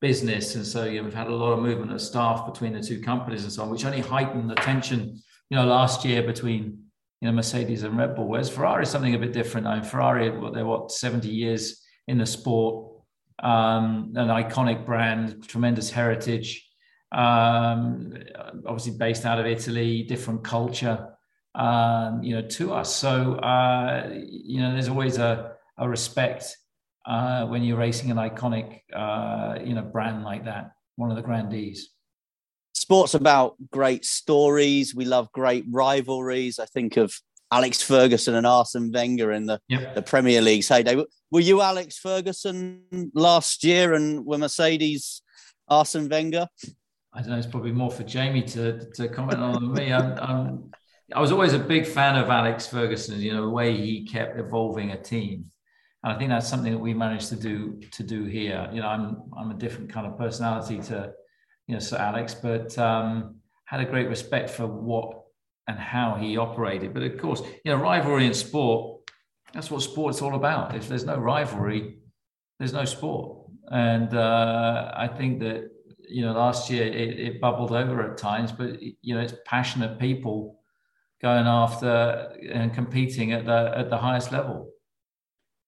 business, 0.00 0.54
and 0.54 0.64
so 0.64 0.84
you 0.84 0.98
know, 0.98 1.04
we've 1.04 1.12
had 1.12 1.26
a 1.26 1.34
lot 1.34 1.54
of 1.54 1.58
movement 1.58 1.90
of 1.90 2.00
staff 2.00 2.46
between 2.46 2.72
the 2.72 2.80
two 2.80 3.00
companies 3.00 3.42
and 3.42 3.52
so 3.52 3.64
on, 3.64 3.70
which 3.70 3.84
only 3.84 4.00
heightened 4.00 4.48
the 4.48 4.54
tension. 4.54 5.20
You 5.50 5.56
know, 5.56 5.66
last 5.66 6.04
year 6.04 6.22
between 6.22 6.84
you 7.20 7.26
know 7.26 7.32
Mercedes 7.32 7.82
and 7.82 7.98
Red 7.98 8.14
Bull, 8.14 8.28
whereas 8.28 8.48
Ferrari 8.48 8.84
is 8.84 8.90
something 8.90 9.16
a 9.16 9.18
bit 9.18 9.32
different. 9.32 9.66
I 9.66 9.80
mean, 9.80 9.84
Ferrari, 9.84 10.30
they're 10.54 10.64
what 10.64 10.92
70 10.92 11.28
years 11.28 11.82
in 12.06 12.18
the 12.18 12.26
sport 12.26 12.91
um, 13.42 14.12
an 14.16 14.28
iconic 14.28 14.86
brand, 14.86 15.46
tremendous 15.48 15.90
heritage, 15.90 16.68
um, 17.10 18.14
obviously 18.66 18.96
based 18.96 19.24
out 19.24 19.38
of 19.38 19.46
Italy, 19.46 20.04
different 20.04 20.44
culture, 20.44 21.08
um, 21.54 22.22
you 22.22 22.34
know, 22.34 22.46
to 22.48 22.72
us. 22.72 22.94
So, 22.94 23.34
uh, 23.34 24.10
you 24.12 24.60
know, 24.60 24.72
there's 24.72 24.88
always 24.88 25.18
a, 25.18 25.52
a 25.76 25.88
respect 25.88 26.56
uh, 27.04 27.46
when 27.46 27.64
you're 27.64 27.76
racing 27.76 28.10
an 28.10 28.16
iconic, 28.16 28.80
uh, 28.94 29.58
you 29.62 29.74
know, 29.74 29.82
brand 29.82 30.24
like 30.24 30.44
that, 30.44 30.72
one 30.96 31.10
of 31.10 31.16
the 31.16 31.22
grandees. 31.22 31.90
Sports 32.74 33.14
about 33.14 33.56
great 33.70 34.04
stories. 34.04 34.94
We 34.94 35.04
love 35.04 35.30
great 35.32 35.64
rivalries. 35.68 36.58
I 36.58 36.66
think 36.66 36.96
of 36.96 37.14
Alex 37.52 37.82
Ferguson 37.82 38.34
and 38.34 38.46
Arsene 38.46 38.90
Wenger 38.90 39.32
in 39.32 39.44
the, 39.44 39.60
yep. 39.68 39.94
the 39.94 40.02
Premier 40.02 40.40
League's 40.40 40.68
heyday. 40.68 41.04
Were 41.30 41.40
you 41.40 41.60
Alex 41.60 41.98
Ferguson 41.98 43.10
last 43.14 43.62
year 43.62 43.92
and 43.92 44.24
were 44.24 44.38
Mercedes 44.38 45.22
Arsene 45.68 46.08
Wenger? 46.08 46.48
I 47.12 47.20
don't 47.20 47.30
know. 47.30 47.36
It's 47.36 47.46
probably 47.46 47.72
more 47.72 47.90
for 47.90 48.04
Jamie 48.04 48.42
to, 48.42 48.90
to 48.94 49.08
comment 49.08 49.40
on 49.40 49.52
than 49.52 49.72
me. 49.74 49.92
I'm, 49.92 50.18
I'm, 50.18 50.70
I 51.14 51.20
was 51.20 51.30
always 51.30 51.52
a 51.52 51.58
big 51.58 51.86
fan 51.86 52.16
of 52.16 52.30
Alex 52.30 52.66
Ferguson. 52.66 53.20
You 53.20 53.34
know 53.34 53.42
the 53.42 53.50
way 53.50 53.76
he 53.76 54.06
kept 54.06 54.38
evolving 54.38 54.92
a 54.92 55.02
team, 55.02 55.44
and 56.02 56.12
I 56.12 56.18
think 56.18 56.30
that's 56.30 56.48
something 56.48 56.72
that 56.72 56.78
we 56.78 56.94
managed 56.94 57.28
to 57.28 57.36
do 57.36 57.80
to 57.90 58.02
do 58.02 58.24
here. 58.24 58.66
You 58.72 58.80
know, 58.80 58.88
I'm 58.88 59.22
I'm 59.36 59.50
a 59.50 59.54
different 59.54 59.90
kind 59.90 60.06
of 60.06 60.16
personality 60.16 60.78
to 60.84 61.12
you 61.66 61.74
know 61.74 61.80
Sir 61.80 61.98
Alex, 61.98 62.34
but 62.34 62.78
um, 62.78 63.36
had 63.66 63.80
a 63.80 63.84
great 63.84 64.08
respect 64.08 64.48
for 64.48 64.66
what 64.66 65.21
and 65.68 65.78
how 65.78 66.14
he 66.14 66.36
operated. 66.36 66.92
But 66.94 67.02
of 67.04 67.18
course, 67.18 67.42
you 67.64 67.72
know, 67.72 67.76
rivalry 67.76 68.26
in 68.26 68.34
sport, 68.34 69.00
that's 69.52 69.70
what 69.70 69.82
sport's 69.82 70.22
all 70.22 70.34
about. 70.34 70.74
If 70.74 70.88
there's 70.88 71.04
no 71.04 71.16
rivalry, 71.16 71.98
there's 72.58 72.72
no 72.72 72.84
sport. 72.84 73.38
And 73.70 74.14
uh, 74.14 74.92
I 74.96 75.08
think 75.08 75.40
that, 75.40 75.70
you 76.08 76.22
know, 76.22 76.32
last 76.32 76.70
year 76.70 76.84
it, 76.86 77.18
it, 77.18 77.40
bubbled 77.40 77.72
over 77.72 78.10
at 78.10 78.18
times, 78.18 78.52
but, 78.52 78.82
you 78.82 79.14
know, 79.14 79.20
it's 79.20 79.34
passionate 79.46 79.98
people 79.98 80.60
going 81.22 81.46
after 81.46 82.32
and 82.52 82.74
competing 82.74 83.32
at 83.32 83.46
the, 83.46 83.72
at 83.76 83.88
the 83.88 83.96
highest 83.96 84.32
level. 84.32 84.70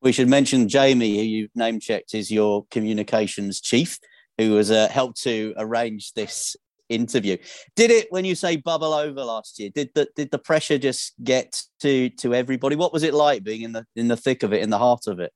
We 0.02 0.12
should 0.12 0.28
mention 0.28 0.68
Jamie, 0.68 1.16
who 1.16 1.22
you 1.22 1.48
name 1.54 1.80
checked, 1.80 2.14
is 2.14 2.30
your 2.30 2.66
communications 2.70 3.60
chief, 3.60 3.98
who 4.36 4.56
has 4.56 4.70
uh, 4.70 4.88
helped 4.88 5.22
to 5.22 5.54
arrange 5.56 6.12
this 6.12 6.56
interview. 6.88 7.36
Did 7.76 7.90
it 7.90 8.08
when 8.10 8.24
you 8.24 8.34
say 8.34 8.56
bubble 8.56 8.92
over 8.92 9.22
last 9.24 9.58
year? 9.58 9.70
Did 9.74 9.90
the 9.94 10.08
did 10.16 10.30
the 10.30 10.38
pressure 10.38 10.78
just 10.78 11.14
get 11.22 11.62
to 11.80 12.10
to 12.10 12.34
everybody? 12.34 12.76
What 12.76 12.92
was 12.92 13.02
it 13.02 13.14
like 13.14 13.44
being 13.44 13.62
in 13.62 13.72
the 13.72 13.86
in 13.96 14.08
the 14.08 14.16
thick 14.16 14.42
of 14.42 14.52
it, 14.52 14.62
in 14.62 14.70
the 14.70 14.78
heart 14.78 15.06
of 15.06 15.20
it? 15.20 15.32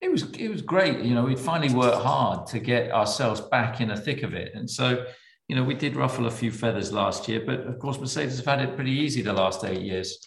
It 0.00 0.10
was 0.10 0.30
it 0.32 0.48
was 0.48 0.62
great. 0.62 1.00
You 1.00 1.14
know, 1.14 1.24
we 1.24 1.36
finally 1.36 1.74
worked 1.74 2.02
hard 2.02 2.46
to 2.48 2.58
get 2.58 2.92
ourselves 2.92 3.40
back 3.40 3.80
in 3.80 3.88
the 3.88 3.96
thick 3.96 4.22
of 4.22 4.34
it, 4.34 4.52
and 4.54 4.70
so 4.70 5.04
you 5.48 5.56
know 5.56 5.64
we 5.64 5.74
did 5.74 5.96
ruffle 5.96 6.26
a 6.26 6.30
few 6.30 6.52
feathers 6.52 6.92
last 6.92 7.28
year, 7.28 7.42
but 7.44 7.60
of 7.60 7.78
course 7.78 7.98
Mercedes 7.98 8.36
have 8.36 8.46
had 8.46 8.60
it 8.60 8.76
pretty 8.76 8.92
easy 8.92 9.22
the 9.22 9.32
last 9.32 9.64
eight 9.64 9.82
years. 9.82 10.18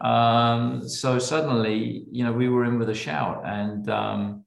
Um, 0.00 0.88
so 0.88 1.18
suddenly, 1.18 2.04
you 2.10 2.24
know, 2.24 2.32
we 2.32 2.48
were 2.48 2.64
in 2.64 2.78
with 2.78 2.88
a 2.88 2.94
shout, 2.94 3.42
and 3.44 3.90
um, 3.90 4.44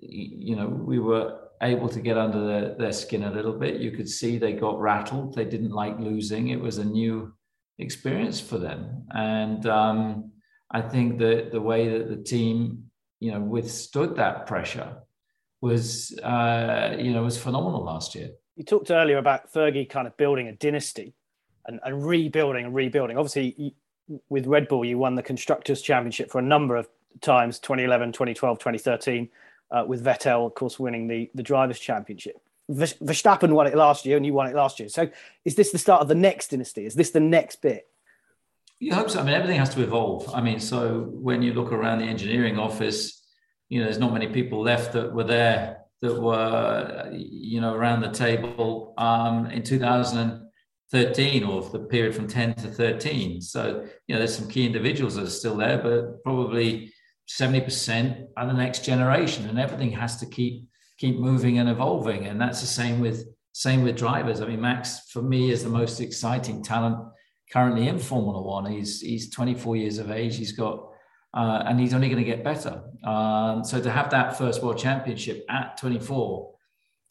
you 0.00 0.56
know 0.56 0.68
we 0.68 0.98
were 0.98 1.38
able 1.62 1.88
to 1.88 2.00
get 2.00 2.18
under 2.18 2.46
their, 2.46 2.74
their 2.74 2.92
skin 2.92 3.24
a 3.24 3.30
little 3.30 3.52
bit. 3.52 3.80
You 3.80 3.92
could 3.92 4.08
see 4.08 4.36
they 4.36 4.52
got 4.52 4.80
rattled. 4.80 5.34
They 5.34 5.44
didn't 5.44 5.70
like 5.70 5.98
losing. 5.98 6.48
It 6.48 6.60
was 6.60 6.78
a 6.78 6.84
new 6.84 7.32
experience 7.78 8.40
for 8.40 8.58
them. 8.58 9.04
And 9.14 9.66
um, 9.66 10.32
I 10.70 10.80
think 10.80 11.18
that 11.18 11.52
the 11.52 11.60
way 11.60 11.88
that 11.88 12.08
the 12.08 12.22
team, 12.22 12.84
you 13.20 13.30
know, 13.30 13.40
withstood 13.40 14.16
that 14.16 14.46
pressure 14.46 14.96
was, 15.60 16.18
uh, 16.20 16.96
you 16.98 17.12
know, 17.12 17.22
was 17.22 17.38
phenomenal 17.38 17.84
last 17.84 18.14
year. 18.14 18.30
You 18.56 18.64
talked 18.64 18.90
earlier 18.90 19.18
about 19.18 19.52
Fergie 19.52 19.88
kind 19.88 20.06
of 20.06 20.16
building 20.16 20.48
a 20.48 20.52
dynasty 20.52 21.14
and, 21.66 21.80
and 21.84 22.04
rebuilding 22.04 22.66
and 22.66 22.74
rebuilding. 22.74 23.16
Obviously, 23.16 23.54
you, 23.56 24.20
with 24.28 24.46
Red 24.46 24.68
Bull, 24.68 24.84
you 24.84 24.98
won 24.98 25.14
the 25.14 25.22
Constructors' 25.22 25.80
Championship 25.80 26.30
for 26.30 26.38
a 26.38 26.42
number 26.42 26.76
of 26.76 26.88
times 27.20 27.58
2011, 27.60 28.12
2012, 28.12 28.58
2013 28.58 29.28
uh, 29.72 29.84
with 29.86 30.04
Vettel, 30.04 30.46
of 30.46 30.54
course, 30.54 30.78
winning 30.78 31.08
the, 31.08 31.30
the 31.34 31.42
Drivers' 31.42 31.80
Championship. 31.80 32.36
Verstappen 32.70 33.52
won 33.52 33.66
it 33.66 33.74
last 33.74 34.06
year 34.06 34.16
and 34.16 34.24
you 34.24 34.32
won 34.32 34.46
it 34.46 34.54
last 34.54 34.78
year. 34.78 34.88
So 34.88 35.08
is 35.44 35.56
this 35.56 35.72
the 35.72 35.78
start 35.78 36.00
of 36.00 36.08
the 36.08 36.14
next 36.14 36.50
dynasty? 36.50 36.86
Is 36.86 36.94
this 36.94 37.10
the 37.10 37.20
next 37.20 37.60
bit? 37.60 37.88
You 38.78 38.94
hope 38.94 39.10
so. 39.10 39.20
I 39.20 39.24
mean, 39.24 39.34
everything 39.34 39.58
has 39.58 39.74
to 39.74 39.82
evolve. 39.82 40.32
I 40.34 40.40
mean, 40.40 40.60
so 40.60 41.08
when 41.12 41.42
you 41.42 41.54
look 41.54 41.72
around 41.72 41.98
the 41.98 42.06
engineering 42.06 42.58
office, 42.58 43.22
you 43.68 43.78
know, 43.78 43.84
there's 43.86 43.98
not 43.98 44.12
many 44.12 44.28
people 44.28 44.60
left 44.60 44.92
that 44.92 45.12
were 45.12 45.24
there 45.24 45.78
that 46.02 46.20
were, 46.20 47.08
you 47.12 47.60
know, 47.60 47.74
around 47.74 48.00
the 48.00 48.10
table 48.10 48.92
um, 48.98 49.46
in 49.46 49.62
2013 49.62 51.44
or 51.44 51.62
the 51.62 51.78
period 51.78 52.14
from 52.14 52.26
10 52.26 52.54
to 52.54 52.68
13. 52.68 53.40
So, 53.40 53.86
you 54.06 54.14
know, 54.14 54.18
there's 54.18 54.36
some 54.36 54.48
key 54.48 54.66
individuals 54.66 55.14
that 55.14 55.24
are 55.24 55.30
still 55.30 55.56
there, 55.56 55.78
but 55.78 56.22
probably 56.24 56.92
70% 57.40 58.26
are 58.36 58.46
the 58.46 58.52
next 58.52 58.84
generation 58.84 59.48
and 59.48 59.58
everything 59.58 59.92
has 59.92 60.16
to 60.18 60.26
keep 60.26 60.68
keep 60.98 61.18
moving 61.18 61.58
and 61.58 61.68
evolving. 61.68 62.26
And 62.26 62.40
that's 62.40 62.60
the 62.60 62.66
same 62.66 63.00
with 63.00 63.26
same 63.52 63.82
with 63.82 63.96
drivers. 63.96 64.40
I 64.40 64.46
mean 64.46 64.60
max 64.60 65.10
for 65.10 65.22
me 65.22 65.50
is 65.50 65.62
the 65.62 65.70
most 65.70 66.00
exciting 66.00 66.62
talent 66.62 66.96
currently 67.50 67.88
in 67.88 67.98
formula 67.98 68.42
one. 68.42 68.70
He's 68.70 69.00
he's 69.00 69.30
24 69.30 69.76
years 69.76 69.98
of 69.98 70.10
age. 70.10 70.36
He's 70.36 70.52
got 70.52 70.88
uh, 71.34 71.62
and 71.66 71.80
he's 71.80 71.94
only 71.94 72.08
going 72.08 72.22
to 72.22 72.30
get 72.30 72.44
better. 72.44 72.82
Um, 73.04 73.64
so 73.64 73.80
to 73.80 73.90
have 73.90 74.10
that 74.10 74.36
first 74.36 74.62
world 74.62 74.78
championship 74.78 75.46
at 75.48 75.78
24 75.78 76.52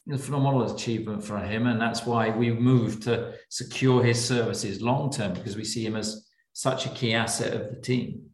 is 0.06 0.20
a 0.20 0.22
phenomenal 0.22 0.72
achievement 0.72 1.24
for 1.24 1.38
him. 1.38 1.66
And 1.66 1.80
that's 1.80 2.06
why 2.06 2.30
we 2.30 2.52
moved 2.52 3.02
to 3.04 3.34
secure 3.48 4.04
his 4.04 4.24
services 4.24 4.80
long 4.80 5.10
term 5.10 5.34
because 5.34 5.56
we 5.56 5.64
see 5.64 5.84
him 5.84 5.96
as 5.96 6.28
such 6.52 6.86
a 6.86 6.90
key 6.90 7.14
asset 7.14 7.54
of 7.54 7.74
the 7.74 7.80
team 7.80 8.31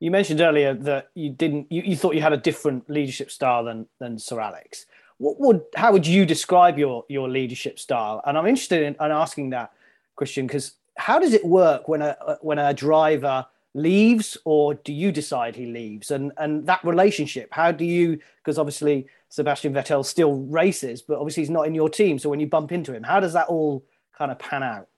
you 0.00 0.10
mentioned 0.10 0.40
earlier 0.40 0.74
that 0.74 1.08
you 1.14 1.30
didn't 1.30 1.70
you, 1.70 1.82
you 1.82 1.96
thought 1.96 2.14
you 2.14 2.22
had 2.22 2.32
a 2.32 2.38
different 2.38 2.88
leadership 2.90 3.30
style 3.30 3.64
than 3.64 3.86
than 3.98 4.18
Sir 4.18 4.40
Alex. 4.40 4.86
What 5.18 5.40
would 5.40 5.62
how 5.74 5.92
would 5.92 6.06
you 6.06 6.26
describe 6.26 6.78
your 6.78 7.04
your 7.08 7.28
leadership 7.28 7.78
style? 7.78 8.20
And 8.26 8.36
I'm 8.36 8.46
interested 8.46 8.82
in, 8.82 8.94
in 8.94 9.10
asking 9.10 9.50
that, 9.50 9.72
Christian, 10.14 10.46
because 10.46 10.74
how 10.96 11.18
does 11.18 11.32
it 11.32 11.44
work 11.44 11.88
when 11.88 12.02
a 12.02 12.16
uh, 12.26 12.36
when 12.40 12.58
a 12.58 12.74
driver 12.74 13.46
leaves 13.74 14.38
or 14.44 14.74
do 14.74 14.92
you 14.92 15.12
decide 15.12 15.54
he 15.54 15.66
leaves 15.66 16.10
and 16.10 16.32
and 16.38 16.66
that 16.66 16.82
relationship 16.82 17.48
how 17.52 17.70
do 17.70 17.84
you 17.84 18.18
because 18.38 18.58
obviously 18.58 19.06
Sebastian 19.28 19.74
Vettel 19.74 20.02
still 20.02 20.32
races 20.44 21.02
but 21.02 21.18
obviously 21.18 21.42
he's 21.42 21.50
not 21.50 21.66
in 21.66 21.74
your 21.74 21.90
team 21.90 22.18
so 22.18 22.30
when 22.30 22.40
you 22.40 22.46
bump 22.46 22.72
into 22.72 22.94
him 22.94 23.02
how 23.02 23.20
does 23.20 23.34
that 23.34 23.48
all 23.48 23.84
kind 24.16 24.32
of 24.32 24.38
pan 24.38 24.62
out 24.62 24.88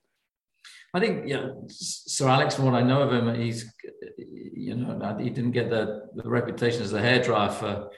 I 0.99 1.00
think, 1.00 1.28
yeah, 1.28 1.50
Sir 1.69 2.28
Alex, 2.28 2.57
from 2.57 2.64
what 2.64 2.75
I 2.75 2.83
know 2.83 3.02
of 3.02 3.12
him, 3.12 3.33
he's, 3.40 3.73
you 4.17 4.75
know, 4.75 5.17
he 5.21 5.31
didn't 5.31 5.52
get 5.52 5.71
the, 5.71 6.09
the 6.17 6.28
reputation 6.28 6.83
as 6.83 6.93
a 6.93 7.00
hairdryer 7.00 7.52
for, 7.52 7.90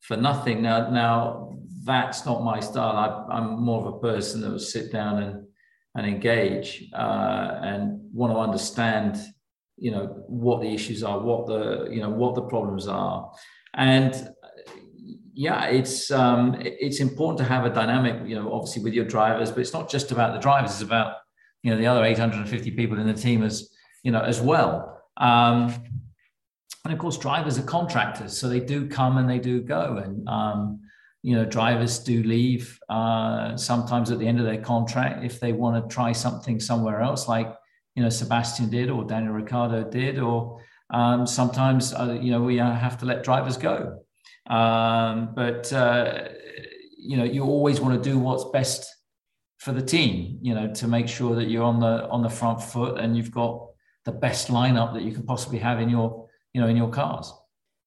for 0.00 0.16
nothing. 0.16 0.60
Now, 0.60 0.90
now 0.90 1.56
that's 1.84 2.26
not 2.26 2.42
my 2.42 2.58
style. 2.58 3.28
I, 3.30 3.38
am 3.38 3.60
more 3.60 3.86
of 3.86 3.94
a 3.94 3.98
person 4.00 4.40
that 4.40 4.50
will 4.50 4.58
sit 4.58 4.90
down 4.90 5.22
and, 5.22 5.46
and 5.94 6.04
engage 6.04 6.90
uh, 6.92 7.60
and 7.62 8.00
want 8.12 8.32
to 8.32 8.38
understand, 8.40 9.18
you 9.76 9.92
know, 9.92 10.24
what 10.26 10.60
the 10.60 10.74
issues 10.74 11.04
are, 11.04 11.20
what 11.20 11.46
the, 11.46 11.88
you 11.92 12.00
know, 12.00 12.10
what 12.10 12.34
the 12.34 12.42
problems 12.42 12.88
are. 12.88 13.30
And 13.74 14.34
yeah, 15.32 15.66
it's 15.66 16.10
um, 16.10 16.56
it's 16.58 16.98
important 16.98 17.38
to 17.38 17.44
have 17.44 17.64
a 17.64 17.70
dynamic, 17.70 18.28
you 18.28 18.34
know, 18.34 18.52
obviously 18.52 18.82
with 18.82 18.94
your 18.94 19.04
drivers, 19.04 19.52
but 19.52 19.60
it's 19.60 19.72
not 19.72 19.88
just 19.88 20.10
about 20.10 20.34
the 20.34 20.40
drivers. 20.40 20.72
It's 20.72 20.82
about 20.82 21.18
you 21.62 21.70
know 21.70 21.76
the 21.76 21.86
other 21.86 22.04
850 22.04 22.70
people 22.72 22.98
in 22.98 23.06
the 23.06 23.14
team 23.14 23.42
as 23.42 23.70
you 24.02 24.12
know 24.12 24.20
as 24.20 24.40
well. 24.40 25.02
Um, 25.16 25.74
and 26.84 26.92
of 26.92 26.98
course, 26.98 27.18
drivers 27.18 27.58
are 27.58 27.62
contractors, 27.62 28.38
so 28.38 28.48
they 28.48 28.60
do 28.60 28.88
come 28.88 29.18
and 29.18 29.28
they 29.28 29.38
do 29.38 29.60
go, 29.60 29.98
and 29.98 30.28
um, 30.28 30.80
you 31.22 31.34
know 31.34 31.44
drivers 31.44 31.98
do 31.98 32.22
leave 32.22 32.78
uh, 32.88 33.56
sometimes 33.56 34.10
at 34.10 34.18
the 34.18 34.26
end 34.26 34.38
of 34.38 34.46
their 34.46 34.62
contract 34.62 35.24
if 35.24 35.40
they 35.40 35.52
want 35.52 35.82
to 35.82 35.94
try 35.94 36.12
something 36.12 36.60
somewhere 36.60 37.00
else, 37.00 37.28
like 37.28 37.52
you 37.94 38.02
know 38.02 38.08
Sebastian 38.08 38.70
did 38.70 38.90
or 38.90 39.04
Daniel 39.04 39.32
Ricciardo 39.32 39.90
did, 39.90 40.18
or 40.18 40.60
um, 40.90 41.26
sometimes 41.26 41.92
uh, 41.92 42.16
you 42.20 42.30
know 42.30 42.42
we 42.42 42.56
have 42.58 42.98
to 42.98 43.06
let 43.06 43.24
drivers 43.24 43.56
go. 43.56 43.98
Um, 44.48 45.34
but 45.34 45.70
uh, 45.72 46.28
you 46.96 47.16
know 47.16 47.24
you 47.24 47.44
always 47.44 47.80
want 47.80 48.02
to 48.02 48.10
do 48.10 48.18
what's 48.18 48.44
best 48.52 48.86
for 49.58 49.72
the 49.72 49.82
team. 49.82 50.38
You 50.42 50.54
know 50.54 50.72
to 50.74 50.88
make 50.88 51.08
sure 51.08 51.34
that 51.36 51.48
you're 51.48 51.64
on 51.64 51.80
the 51.80 52.08
on 52.08 52.22
the 52.22 52.30
front 52.30 52.62
foot 52.62 52.98
and 52.98 53.16
you've 53.16 53.30
got 53.30 53.68
the 54.04 54.12
best 54.12 54.48
lineup 54.48 54.94
that 54.94 55.02
you 55.02 55.12
can 55.12 55.24
possibly 55.24 55.58
have 55.58 55.80
in 55.80 55.88
your 55.88 56.26
you 56.54 56.60
know 56.60 56.68
in 56.68 56.76
your 56.76 56.90
cars. 56.90 57.32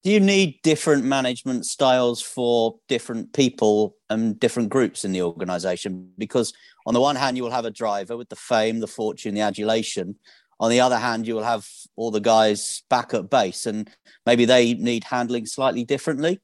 Do 0.04 0.10
you 0.10 0.20
need 0.20 0.62
different 0.64 1.04
management 1.04 1.66
styles 1.68 2.24
for 2.24 2.80
different 2.88 3.34
people 3.34 3.96
and 4.10 4.40
different 4.40 4.70
groups 4.70 5.06
in 5.06 5.12
the 5.12 5.22
organization? 5.22 6.12
Because 6.18 6.54
on 6.88 6.96
the 6.96 7.02
one 7.02 7.16
hand, 7.16 7.38
you 7.38 7.44
will 7.44 7.52
have 7.52 7.66
a 7.66 7.72
driver 7.72 8.18
with 8.18 8.30
the 8.30 8.36
fame, 8.36 8.80
the 8.80 8.88
fortune, 8.88 9.36
the 9.36 9.42
adulation. 9.42 10.16
On 10.60 10.72
the 10.72 10.80
other 10.80 10.98
hand, 10.98 11.28
you 11.28 11.36
will 11.36 11.44
have 11.44 11.68
all 11.96 12.10
the 12.10 12.20
guys 12.20 12.82
back 12.90 13.14
at 13.14 13.30
base, 13.30 13.68
and 13.68 13.92
maybe 14.26 14.46
they 14.46 14.74
need 14.74 15.04
handling 15.04 15.46
slightly 15.46 15.84
differently. 15.84 16.40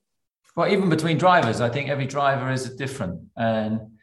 Well, 0.56 0.72
even 0.72 0.90
between 0.90 1.18
drivers, 1.18 1.60
I 1.60 1.70
think 1.70 1.90
every 1.90 2.06
driver 2.06 2.52
is 2.52 2.70
different. 2.76 3.22
And, 3.36 3.97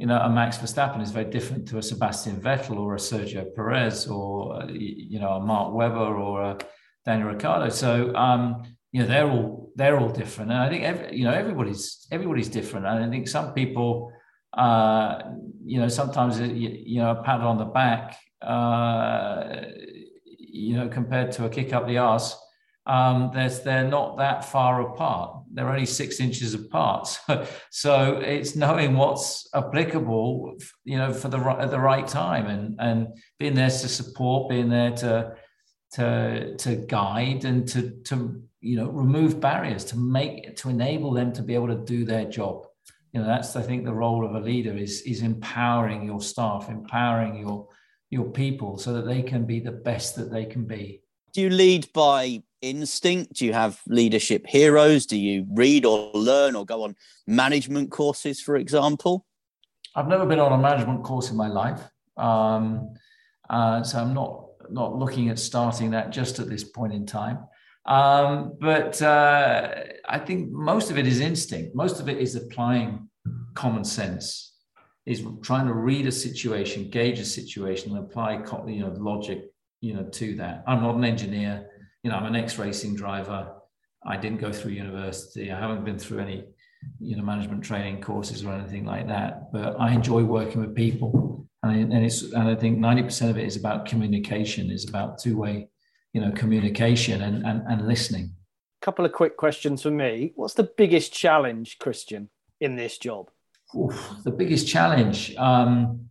you 0.00 0.06
know, 0.06 0.18
a 0.18 0.30
Max 0.30 0.56
Verstappen 0.56 1.02
is 1.02 1.10
very 1.10 1.26
different 1.26 1.68
to 1.68 1.76
a 1.76 1.82
Sebastian 1.82 2.40
Vettel 2.40 2.78
or 2.78 2.94
a 2.94 2.98
Sergio 2.98 3.54
Perez 3.54 4.06
or, 4.06 4.64
you 4.70 5.20
know, 5.20 5.32
a 5.32 5.40
Mark 5.40 5.74
Webber 5.74 6.16
or 6.16 6.42
a 6.42 6.58
Daniel 7.04 7.28
Ricciardo. 7.28 7.68
So, 7.68 8.14
um, 8.14 8.62
you 8.92 9.02
know, 9.02 9.06
they're 9.06 9.30
all 9.30 9.70
they're 9.76 10.00
all 10.00 10.08
different. 10.08 10.52
And 10.52 10.58
I 10.58 10.70
think, 10.70 10.84
every, 10.84 11.18
you 11.18 11.24
know, 11.24 11.34
everybody's 11.34 12.06
everybody's 12.10 12.48
different. 12.48 12.86
And 12.86 13.04
I 13.04 13.10
think 13.10 13.28
some 13.28 13.52
people, 13.52 14.10
uh, 14.54 15.18
you 15.66 15.78
know, 15.78 15.88
sometimes, 15.88 16.40
you, 16.40 16.70
you 16.92 17.00
know, 17.02 17.10
a 17.10 17.22
pat 17.22 17.42
on 17.42 17.58
the 17.58 17.66
back, 17.66 18.16
uh, 18.40 19.64
you 20.38 20.76
know, 20.76 20.88
compared 20.88 21.30
to 21.32 21.44
a 21.44 21.50
kick 21.50 21.74
up 21.74 21.86
the 21.86 21.98
arse, 21.98 22.34
um, 22.86 23.30
they're 23.32 23.86
not 23.86 24.18
that 24.18 24.44
far 24.44 24.80
apart. 24.80 25.42
They're 25.52 25.68
only 25.68 25.86
six 25.86 26.20
inches 26.20 26.54
apart. 26.54 27.18
So, 27.28 27.46
so 27.70 28.16
it's 28.18 28.56
knowing 28.56 28.96
what's 28.96 29.48
applicable, 29.54 30.56
you 30.84 30.98
know, 30.98 31.12
for 31.12 31.28
the 31.28 31.38
right, 31.38 31.60
at 31.60 31.70
the 31.70 31.80
right 31.80 32.06
time 32.06 32.46
and, 32.46 32.76
and 32.78 33.08
being 33.38 33.54
there 33.54 33.70
to 33.70 33.88
support, 33.88 34.50
being 34.50 34.68
there 34.68 34.92
to, 34.92 35.34
to, 35.92 36.56
to 36.56 36.76
guide 36.76 37.44
and 37.44 37.68
to, 37.68 37.90
to, 38.04 38.42
you 38.60 38.76
know, 38.76 38.88
remove 38.90 39.40
barriers 39.40 39.84
to 39.86 39.96
make, 39.96 40.56
to 40.56 40.68
enable 40.68 41.12
them 41.12 41.32
to 41.34 41.42
be 41.42 41.54
able 41.54 41.68
to 41.68 41.84
do 41.84 42.04
their 42.04 42.24
job. 42.24 42.66
You 43.12 43.20
know, 43.20 43.26
that's, 43.26 43.56
I 43.56 43.62
think 43.62 43.84
the 43.84 43.92
role 43.92 44.24
of 44.24 44.34
a 44.34 44.40
leader 44.40 44.76
is, 44.76 45.02
is 45.02 45.22
empowering 45.22 46.04
your 46.04 46.20
staff, 46.20 46.68
empowering 46.68 47.36
your, 47.36 47.68
your 48.10 48.30
people 48.30 48.78
so 48.78 48.92
that 48.94 49.06
they 49.06 49.22
can 49.22 49.44
be 49.44 49.60
the 49.60 49.72
best 49.72 50.16
that 50.16 50.30
they 50.30 50.44
can 50.44 50.64
be. 50.64 51.02
Do 51.32 51.42
you 51.42 51.50
lead 51.50 51.92
by 51.92 52.42
instinct? 52.62 53.34
Do 53.34 53.46
you 53.46 53.52
have 53.52 53.80
leadership 53.86 54.46
heroes? 54.46 55.06
Do 55.06 55.18
you 55.18 55.46
read 55.52 55.84
or 55.84 56.10
learn 56.14 56.56
or 56.56 56.64
go 56.64 56.84
on 56.84 56.96
management 57.26 57.90
courses, 57.90 58.40
for 58.40 58.56
example? 58.56 59.26
I've 59.94 60.08
never 60.08 60.26
been 60.26 60.38
on 60.38 60.52
a 60.52 60.58
management 60.58 61.02
course 61.02 61.30
in 61.30 61.36
my 61.36 61.48
life, 61.48 61.80
um, 62.16 62.94
uh, 63.48 63.82
so 63.82 63.98
I'm 63.98 64.14
not 64.14 64.46
not 64.70 64.96
looking 64.96 65.30
at 65.30 65.38
starting 65.38 65.90
that 65.90 66.10
just 66.10 66.38
at 66.38 66.48
this 66.48 66.62
point 66.62 66.92
in 66.92 67.04
time. 67.04 67.38
Um, 67.86 68.56
but 68.60 69.02
uh, 69.02 69.74
I 70.08 70.18
think 70.18 70.52
most 70.52 70.90
of 70.90 70.98
it 70.98 71.06
is 71.08 71.18
instinct. 71.18 71.74
Most 71.74 71.98
of 71.98 72.08
it 72.08 72.18
is 72.18 72.36
applying 72.36 73.08
common 73.54 73.82
sense, 73.82 74.54
is 75.06 75.24
trying 75.42 75.66
to 75.66 75.74
read 75.74 76.06
a 76.06 76.12
situation, 76.12 76.88
gauge 76.88 77.18
a 77.18 77.24
situation, 77.24 77.96
and 77.96 78.04
apply 78.04 78.44
you 78.68 78.80
know 78.80 78.94
logic 78.96 79.50
you 79.80 79.94
know 79.94 80.04
to 80.04 80.36
that. 80.36 80.62
I'm 80.68 80.82
not 80.82 80.94
an 80.94 81.04
engineer 81.04 81.66
you 82.02 82.10
know, 82.10 82.16
I'm 82.16 82.26
an 82.26 82.36
ex-racing 82.36 82.96
driver. 82.96 83.52
I 84.04 84.16
didn't 84.16 84.40
go 84.40 84.52
through 84.52 84.72
university. 84.72 85.52
I 85.52 85.58
haven't 85.58 85.84
been 85.84 85.98
through 85.98 86.20
any, 86.20 86.44
you 86.98 87.16
know, 87.16 87.22
management 87.22 87.62
training 87.62 88.00
courses 88.00 88.44
or 88.44 88.52
anything 88.52 88.86
like 88.86 89.08
that. 89.08 89.52
But 89.52 89.78
I 89.78 89.92
enjoy 89.92 90.24
working 90.24 90.60
with 90.60 90.74
people, 90.74 91.46
and, 91.62 91.92
and 91.92 92.04
it's 92.04 92.22
and 92.22 92.48
I 92.48 92.54
think 92.54 92.78
ninety 92.78 93.02
percent 93.02 93.30
of 93.30 93.38
it 93.38 93.44
is 93.44 93.56
about 93.56 93.86
communication. 93.86 94.70
Is 94.70 94.88
about 94.88 95.18
two-way, 95.18 95.68
you 96.14 96.20
know, 96.22 96.30
communication 96.32 97.20
and 97.22 97.44
and, 97.44 97.62
and 97.68 97.86
listening. 97.86 98.32
Couple 98.80 99.04
of 99.04 99.12
quick 99.12 99.36
questions 99.36 99.82
for 99.82 99.90
me. 99.90 100.32
What's 100.36 100.54
the 100.54 100.70
biggest 100.78 101.12
challenge, 101.12 101.78
Christian, 101.78 102.30
in 102.60 102.76
this 102.76 102.96
job? 102.96 103.30
Oof, 103.78 104.12
the 104.24 104.30
biggest 104.30 104.66
challenge 104.66 105.36
um, 105.36 106.08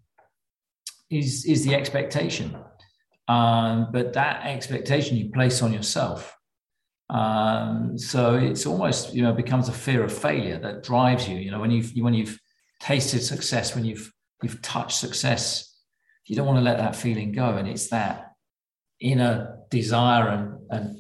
is 1.10 1.46
is 1.46 1.66
the 1.66 1.74
expectation. 1.74 2.56
Um, 3.30 3.90
but 3.92 4.14
that 4.14 4.48
expectation 4.48 5.16
you 5.16 5.30
place 5.30 5.62
on 5.62 5.72
yourself. 5.72 6.36
Um, 7.12 7.98
so 7.98 8.36
it's 8.36 8.66
almost 8.66 9.14
you 9.14 9.22
know 9.22 9.34
becomes 9.34 9.70
a 9.70 9.72
fear 9.72 10.04
of 10.04 10.12
failure 10.12 10.58
that 10.60 10.84
drives 10.84 11.30
you. 11.30 11.38
You 11.38 11.52
know 11.52 11.60
when 11.60 11.70
you've 11.70 11.92
when 11.96 12.16
you've 12.16 12.40
tasted 12.80 13.22
success, 13.22 13.76
when 13.76 13.86
you've 13.86 14.12
you've 14.42 14.62
touched 14.64 14.98
success, 14.98 15.78
you 16.26 16.36
don't 16.36 16.48
want 16.48 16.58
to 16.58 16.64
let 16.64 16.80
that 16.80 16.96
feeling 16.96 17.32
go, 17.32 17.56
and 17.56 17.68
it's 17.68 17.90
that 17.90 18.34
inner 19.00 19.60
desire 19.70 20.28
and, 20.28 20.60
and 20.72 20.98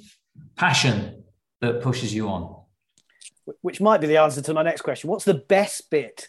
passion 0.56 1.24
that 1.62 1.82
pushes 1.82 2.14
you 2.14 2.30
on. 2.30 2.56
Which 3.62 3.82
might 3.82 4.02
be 4.02 4.08
the 4.08 4.18
answer 4.18 4.44
to 4.44 4.54
my 4.54 4.62
next 4.62 4.82
question. 4.84 5.10
What's 5.10 5.26
the 5.26 5.34
best 5.34 5.90
bit 5.90 6.28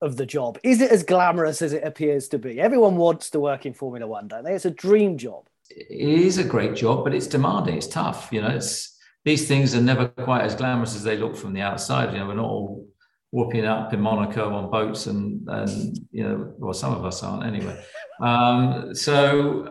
of 0.00 0.16
the 0.16 0.26
job? 0.26 0.58
Is 0.62 0.80
it 0.80 0.90
as 0.90 1.02
glamorous 1.02 1.62
as 1.62 1.72
it 1.72 1.84
appears 1.84 2.28
to 2.28 2.38
be? 2.38 2.60
Everyone 2.60 2.96
wants 2.96 3.30
to 3.30 3.40
work 3.40 3.66
in 3.66 3.74
Formula 3.74 4.06
One, 4.06 4.28
don't 4.28 4.44
they? 4.44 4.54
It's 4.54 4.64
a 4.64 4.70
dream 4.70 5.16
job. 5.16 5.48
It 5.70 5.86
is 5.90 6.38
a 6.38 6.44
great 6.44 6.76
job, 6.76 7.04
but 7.04 7.14
it's 7.14 7.26
demanding. 7.26 7.76
It's 7.76 7.86
tough. 7.86 8.28
You 8.30 8.42
know, 8.42 8.48
it's 8.48 8.96
these 9.24 9.48
things 9.48 9.74
are 9.74 9.80
never 9.80 10.08
quite 10.08 10.42
as 10.42 10.54
glamorous 10.54 10.94
as 10.94 11.02
they 11.02 11.16
look 11.16 11.36
from 11.36 11.52
the 11.52 11.62
outside. 11.62 12.12
You 12.12 12.20
know, 12.20 12.28
we're 12.28 12.34
not 12.34 12.46
all 12.46 12.86
whooping 13.32 13.64
up 13.64 13.92
in 13.92 14.00
Monaco 14.00 14.54
on 14.54 14.70
boats, 14.70 15.06
and 15.06 15.46
and 15.48 15.98
you 16.12 16.22
know, 16.22 16.54
well, 16.58 16.72
some 16.72 16.94
of 16.94 17.04
us 17.04 17.22
aren't 17.22 17.44
anyway. 17.44 17.82
Um, 18.18 18.94
so, 18.94 19.70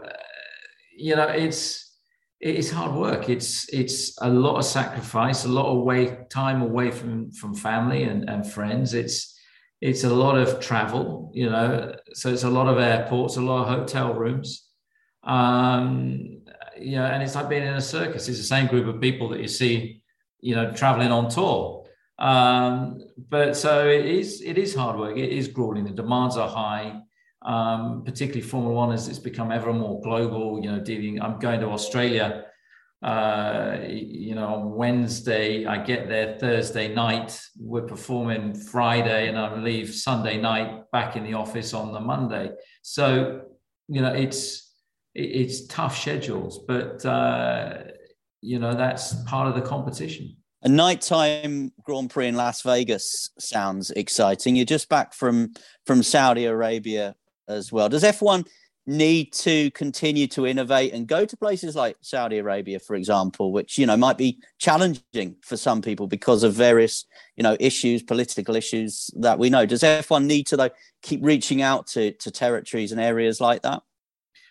you 0.95 1.15
know, 1.15 1.27
it's 1.27 1.97
it's 2.39 2.69
hard 2.69 2.93
work. 2.93 3.27
It's 3.27 3.67
it's 3.73 4.15
a 4.21 4.29
lot 4.29 4.57
of 4.57 4.65
sacrifice, 4.65 5.45
a 5.45 5.49
lot 5.49 5.65
of 5.65 5.83
way 5.83 6.25
time 6.29 6.61
away 6.61 6.91
from 6.91 7.31
from 7.31 7.55
family 7.55 8.03
and, 8.03 8.29
and 8.29 8.45
friends. 8.45 8.93
It's 8.93 9.34
it's 9.81 10.03
a 10.03 10.13
lot 10.13 10.37
of 10.37 10.59
travel, 10.59 11.31
you 11.33 11.49
know, 11.49 11.95
so 12.13 12.31
it's 12.31 12.43
a 12.43 12.49
lot 12.49 12.67
of 12.67 12.77
airports, 12.79 13.37
a 13.37 13.41
lot 13.41 13.63
of 13.63 13.67
hotel 13.67 14.13
rooms. 14.13 14.67
Um, 15.23 16.41
you 16.77 16.97
know, 16.97 17.05
and 17.05 17.23
it's 17.23 17.35
like 17.35 17.49
being 17.49 17.63
in 17.63 17.73
a 17.73 17.81
circus. 17.81 18.27
It's 18.27 18.37
the 18.37 18.43
same 18.43 18.67
group 18.67 18.87
of 18.87 19.01
people 19.01 19.29
that 19.29 19.39
you 19.39 19.47
see, 19.47 20.01
you 20.39 20.55
know, 20.55 20.71
traveling 20.71 21.11
on 21.11 21.29
tour. 21.29 21.85
Um, 22.19 22.99
but 23.29 23.55
so 23.55 23.87
it 23.87 24.05
is, 24.05 24.41
it 24.41 24.57
is 24.57 24.75
hard 24.75 24.97
work. 24.97 25.17
It 25.17 25.29
is 25.29 25.47
grueling. 25.47 25.85
The 25.85 25.91
demands 25.91 26.37
are 26.37 26.49
high, 26.49 27.01
um, 27.41 28.03
particularly 28.05 28.41
Formula 28.41 28.73
One 28.73 28.93
as 28.93 29.07
it's 29.07 29.19
become 29.19 29.51
ever 29.51 29.73
more 29.73 30.01
global. 30.01 30.59
You 30.63 30.71
know, 30.71 30.79
dealing. 30.79 31.21
I'm 31.21 31.39
going 31.39 31.59
to 31.61 31.67
Australia 31.67 32.45
uh, 33.03 33.77
you 33.87 34.35
know, 34.35 34.47
on 34.47 34.75
Wednesday, 34.75 35.65
I 35.65 35.83
get 35.83 36.07
there 36.07 36.37
Thursday 36.39 36.93
night. 36.93 37.39
We're 37.59 37.83
performing 37.83 38.53
Friday, 38.53 39.27
and 39.27 39.37
I 39.37 39.55
leave 39.55 39.93
Sunday 39.93 40.39
night 40.39 40.89
back 40.91 41.15
in 41.15 41.23
the 41.23 41.33
office 41.33 41.73
on 41.73 41.93
the 41.93 41.99
Monday. 41.99 42.51
So, 42.81 43.41
you 43.87 44.01
know, 44.01 44.13
it's 44.13 44.73
it's 45.13 45.65
tough 45.67 45.97
schedules, 45.97 46.63
but 46.67 47.05
uh, 47.05 47.83
you 48.41 48.59
know 48.59 48.73
that's 48.73 49.13
part 49.23 49.47
of 49.47 49.55
the 49.55 49.61
competition. 49.61 50.35
A 50.63 50.69
nighttime 50.69 51.71
Grand 51.83 52.09
Prix 52.09 52.27
in 52.27 52.35
Las 52.35 52.63
Vegas 52.63 53.29
sounds 53.39 53.91
exciting. 53.91 54.55
You're 54.55 54.65
just 54.65 54.89
back 54.89 55.13
from 55.13 55.53
from 55.85 56.01
Saudi 56.01 56.45
Arabia 56.45 57.15
as 57.47 57.71
well. 57.71 57.87
Does 57.87 58.03
F1 58.03 58.47
need 58.87 59.33
to 59.33 59.71
continue 59.71 60.27
to 60.27 60.45
innovate 60.45 60.93
and 60.93 61.07
go 61.07 61.25
to 61.25 61.37
places 61.37 61.75
like 61.75 61.97
Saudi 62.01 62.37
Arabia, 62.37 62.79
for 62.79 62.95
example, 62.95 63.51
which 63.51 63.77
you 63.77 63.85
know 63.85 63.97
might 63.97 64.17
be 64.17 64.39
challenging 64.59 65.35
for 65.41 65.57
some 65.57 65.81
people 65.81 66.07
because 66.07 66.43
of 66.43 66.53
various 66.53 67.05
you 67.35 67.43
know 67.43 67.57
issues, 67.59 68.03
political 68.03 68.55
issues 68.55 69.09
that 69.15 69.39
we 69.39 69.49
know. 69.49 69.65
Does 69.65 69.81
F1 69.81 70.25
need 70.25 70.47
to 70.47 70.57
though 70.57 70.69
keep 71.01 71.23
reaching 71.23 71.61
out 71.61 71.87
to 71.87 72.11
to 72.11 72.31
territories 72.31 72.91
and 72.91 73.01
areas 73.01 73.41
like 73.41 73.61
that? 73.63 73.81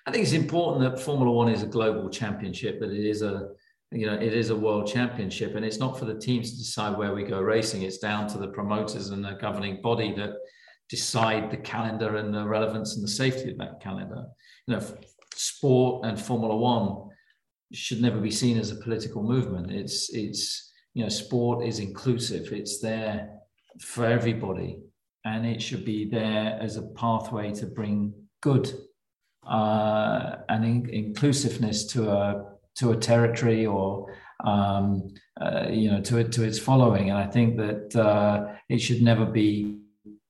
I 0.07 0.11
think 0.11 0.25
it's 0.25 0.33
important 0.33 0.91
that 0.91 1.03
Formula 1.03 1.31
One 1.31 1.49
is 1.49 1.63
a 1.63 1.67
global 1.67 2.11
championship, 2.11 2.81
that 2.81 2.91
it 2.91 3.07
is 3.07 3.23
a 3.23 3.51
you 3.93 4.07
know 4.07 4.15
it 4.15 4.35
is 4.35 4.51
a 4.51 4.57
world 4.57 4.89
championship, 4.89 5.55
and 5.55 5.65
it's 5.65 5.79
not 5.79 5.99
for 5.99 6.07
the 6.07 6.19
teams 6.19 6.51
to 6.51 6.59
decide 6.59 6.99
where 6.99 7.15
we 7.15 7.23
go 7.23 7.41
racing. 7.41 7.83
It's 7.83 7.99
down 7.99 8.27
to 8.29 8.39
the 8.39 8.49
promoters 8.49 9.11
and 9.11 9.25
the 9.25 9.33
governing 9.41 9.81
body 9.81 10.13
that 10.15 10.35
decide 10.89 11.51
the 11.51 11.57
calendar 11.57 12.17
and 12.17 12.33
the 12.33 12.47
relevance 12.47 12.95
and 12.95 13.05
the 13.05 13.09
safety 13.09 13.51
of 13.51 13.59
that 13.59 13.81
calendar. 13.81 14.27
You 14.67 14.77
know, 14.77 14.87
sport 15.35 16.07
and 16.07 16.21
Formula 16.21 16.57
One 16.57 17.11
should 17.73 18.01
never 18.01 18.21
be 18.21 18.31
seen 18.31 18.59
as 18.59 18.71
a 18.71 18.77
political 18.77 19.23
movement. 19.23 19.73
It's 19.73 20.11
it's 20.13 20.73
you 20.95 21.03
know, 21.03 21.09
sport 21.09 21.67
is 21.67 21.81
inclusive. 21.81 22.53
It's 22.53 22.81
there 22.81 23.31
for 23.81 24.07
everybody, 24.07 24.79
and 25.25 25.45
it 25.47 25.61
should 25.61 25.85
be 25.85 26.09
there 26.09 26.59
as 26.61 26.77
a 26.77 26.83
pathway 26.83 27.53
to 27.55 27.67
bring 27.67 28.15
good 28.41 28.73
uh, 29.47 30.37
and 30.49 30.65
in- 30.65 30.91
inclusiveness 30.91 31.87
to 31.87 32.11
a 32.11 32.55
to 32.77 32.91
a 32.91 32.97
territory 32.97 33.67
or 33.67 34.15
um, 34.45 35.09
uh, 35.41 35.67
you 35.71 35.91
know 35.91 36.01
to 36.01 36.19
it 36.19 36.33
to 36.33 36.45
its 36.45 36.59
following. 36.59 37.11
And 37.11 37.19
I 37.19 37.27
think 37.27 37.57
that 37.57 37.97
uh, 37.97 38.55
it 38.69 38.79
should 38.79 39.03
never 39.03 39.27
be 39.27 39.81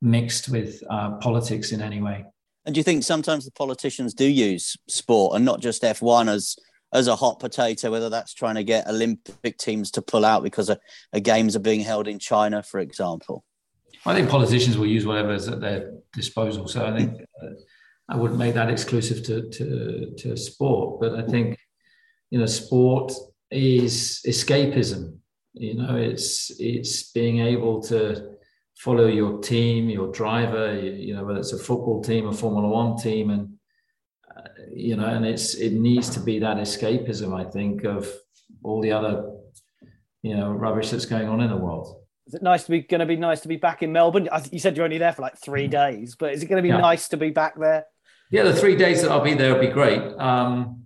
mixed 0.04 0.48
with 0.48 0.82
uh, 0.90 1.12
politics 1.16 1.72
in 1.72 1.80
any 1.80 2.00
way. 2.00 2.24
And 2.66 2.74
do 2.74 2.78
you 2.78 2.84
think 2.84 3.02
sometimes 3.02 3.44
the 3.44 3.50
politicians 3.52 4.14
do 4.14 4.26
use 4.26 4.76
sport 4.88 5.36
and 5.36 5.44
not 5.44 5.60
just 5.60 5.82
F1 5.82 6.28
as 6.28 6.56
as 6.92 7.08
a 7.08 7.16
hot 7.16 7.40
potato, 7.40 7.90
whether 7.90 8.08
that's 8.08 8.32
trying 8.32 8.54
to 8.54 8.62
get 8.62 8.86
Olympic 8.86 9.58
teams 9.58 9.90
to 9.90 10.00
pull 10.00 10.24
out 10.24 10.44
because 10.44 10.70
a, 10.70 10.78
a 11.12 11.18
games 11.18 11.56
are 11.56 11.60
being 11.60 11.80
held 11.80 12.06
in 12.06 12.20
China, 12.20 12.62
for 12.62 12.78
example? 12.78 13.44
I 14.06 14.14
think 14.14 14.30
politicians 14.30 14.78
will 14.78 14.86
use 14.86 15.04
whatever 15.04 15.34
is 15.34 15.48
at 15.48 15.60
their 15.60 15.90
disposal. 16.12 16.68
So 16.68 16.86
I 16.86 16.96
think 16.96 17.20
uh, 17.42 17.46
I 18.08 18.16
wouldn't 18.16 18.38
make 18.38 18.54
that 18.54 18.70
exclusive 18.70 19.24
to, 19.24 19.50
to, 19.50 20.14
to 20.18 20.36
sport, 20.36 21.00
but 21.00 21.16
I 21.16 21.22
think, 21.22 21.58
you 22.30 22.38
know, 22.38 22.46
sport 22.46 23.12
is 23.50 24.22
escapism. 24.24 25.18
You 25.54 25.74
know, 25.74 25.96
it's 25.96 26.52
it's 26.60 27.10
being 27.12 27.40
able 27.40 27.82
to 27.84 28.34
follow 28.76 29.06
your 29.06 29.40
team, 29.40 29.88
your 29.88 30.10
driver. 30.12 30.78
You, 30.78 30.92
you 30.92 31.14
know, 31.14 31.24
whether 31.24 31.38
it's 31.40 31.52
a 31.52 31.58
football 31.58 32.02
team, 32.02 32.26
a 32.26 32.32
Formula 32.32 32.68
One 32.68 32.96
team, 32.96 33.30
and 33.30 33.54
uh, 34.36 34.42
you 34.74 34.96
know, 34.96 35.06
and 35.06 35.24
it's 35.24 35.54
it 35.54 35.72
needs 35.72 36.10
to 36.10 36.20
be 36.20 36.38
that 36.40 36.56
escapism. 36.56 37.34
I 37.38 37.48
think 37.50 37.84
of 37.84 38.10
all 38.62 38.80
the 38.80 38.92
other, 38.92 39.30
you 40.22 40.36
know, 40.36 40.50
rubbish 40.50 40.90
that's 40.90 41.06
going 41.06 41.28
on 41.28 41.40
in 41.40 41.50
the 41.50 41.56
world. 41.56 42.00
Is 42.26 42.34
it 42.34 42.42
nice 42.42 42.64
to 42.64 42.70
be 42.70 42.80
going 42.80 43.00
to 43.00 43.06
be 43.06 43.16
nice 43.16 43.40
to 43.42 43.48
be 43.48 43.56
back 43.56 43.82
in 43.82 43.92
Melbourne? 43.92 44.28
You 44.50 44.58
said 44.58 44.76
you're 44.76 44.84
only 44.84 44.96
there 44.98 45.12
for 45.12 45.20
like 45.22 45.38
three 45.38 45.68
days, 45.68 46.16
but 46.18 46.32
is 46.32 46.42
it 46.42 46.46
going 46.46 46.56
to 46.56 46.62
be 46.62 46.68
Yeah. 46.68 46.78
nice 46.78 47.08
to 47.08 47.18
be 47.18 47.30
back 47.30 47.58
there? 47.58 47.84
Yeah, 48.30 48.44
the 48.44 48.54
three 48.56 48.74
days 48.76 49.02
that 49.02 49.10
I'll 49.10 49.20
be 49.20 49.34
there 49.34 49.52
will 49.52 49.60
be 49.60 49.68
great. 49.68 50.00
Um, 50.18 50.83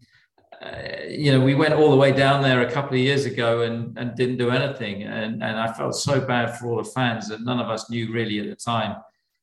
uh, 0.61 1.07
you 1.09 1.31
know, 1.31 1.41
we 1.41 1.55
went 1.55 1.75
all 1.75 1.91
the 1.91 1.97
way 1.97 2.11
down 2.11 2.43
there 2.43 2.63
a 2.63 2.71
couple 2.71 2.95
of 2.95 3.01
years 3.01 3.25
ago 3.25 3.63
and, 3.63 3.97
and 3.97 4.17
didn't 4.17 4.39
do 4.39 4.51
anything. 4.51 5.05
And, 5.05 5.43
and 5.43 5.59
I 5.59 5.73
felt 5.73 5.95
so 5.95 6.21
bad 6.21 6.59
for 6.59 6.69
all 6.69 6.77
the 6.77 6.91
fans 6.91 7.29
that 7.29 7.43
none 7.43 7.61
of 7.61 7.69
us 7.69 7.89
knew 7.91 8.13
really 8.13 8.41
at 8.41 8.47
the 8.47 8.57
time 8.57 8.97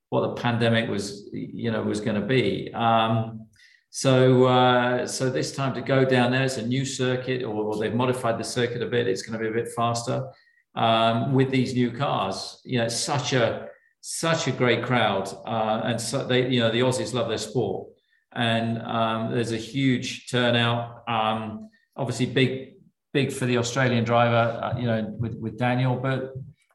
what 0.10 0.22
the 0.22 0.42
pandemic 0.42 0.90
was, 0.90 1.30
you 1.32 1.72
know, 1.72 1.82
was 1.82 2.02
going 2.02 2.20
to 2.20 2.26
be. 2.26 2.72
Um, 2.74 3.48
so, 3.90 4.44
uh, 4.44 5.08
so 5.08 5.30
this 5.30 5.56
time 5.56 5.74
to 5.74 5.82
go 5.82 6.04
down 6.04 6.32
there, 6.32 6.44
it's 6.44 6.58
a 6.58 6.68
new 6.68 6.84
circuit, 6.84 7.44
or, 7.44 7.64
or 7.64 7.78
they've 7.78 7.94
modified 7.94 8.38
the 8.38 8.44
circuit 8.44 8.82
a 8.82 8.88
bit. 8.88 9.08
It's 9.08 9.22
going 9.22 9.40
to 9.40 9.44
be 9.44 9.50
a 9.50 9.64
bit 9.64 9.72
faster 9.74 10.28
um, 10.76 11.34
with 11.34 11.50
these 11.50 11.74
new 11.74 11.92
cars. 11.92 12.60
You 12.66 12.80
know, 12.80 12.90
such 12.90 13.32
a 13.34 13.70
such 14.02 14.48
a 14.48 14.52
great 14.52 14.84
crowd, 14.84 15.34
uh, 15.48 15.82
and 15.86 16.00
so 16.00 16.28
they, 16.28 16.48
you 16.48 16.60
know, 16.60 16.72
the 16.72 16.82
Aussies 16.82 17.14
love 17.14 17.30
their 17.30 17.40
sport, 17.40 17.88
and 18.36 18.82
um, 18.82 19.32
there's 19.32 19.52
a 19.52 19.58
huge 19.58 20.30
turnout. 20.30 21.04
Um, 21.08 21.70
obviously, 21.96 22.28
big 22.28 22.74
big 23.14 23.32
for 23.32 23.46
the 23.46 23.58
Australian 23.58 24.04
driver, 24.04 24.60
uh, 24.62 24.78
you 24.78 24.86
know, 24.86 25.16
with 25.18 25.36
with 25.40 25.58
Daniel, 25.58 25.96
but 25.96 26.34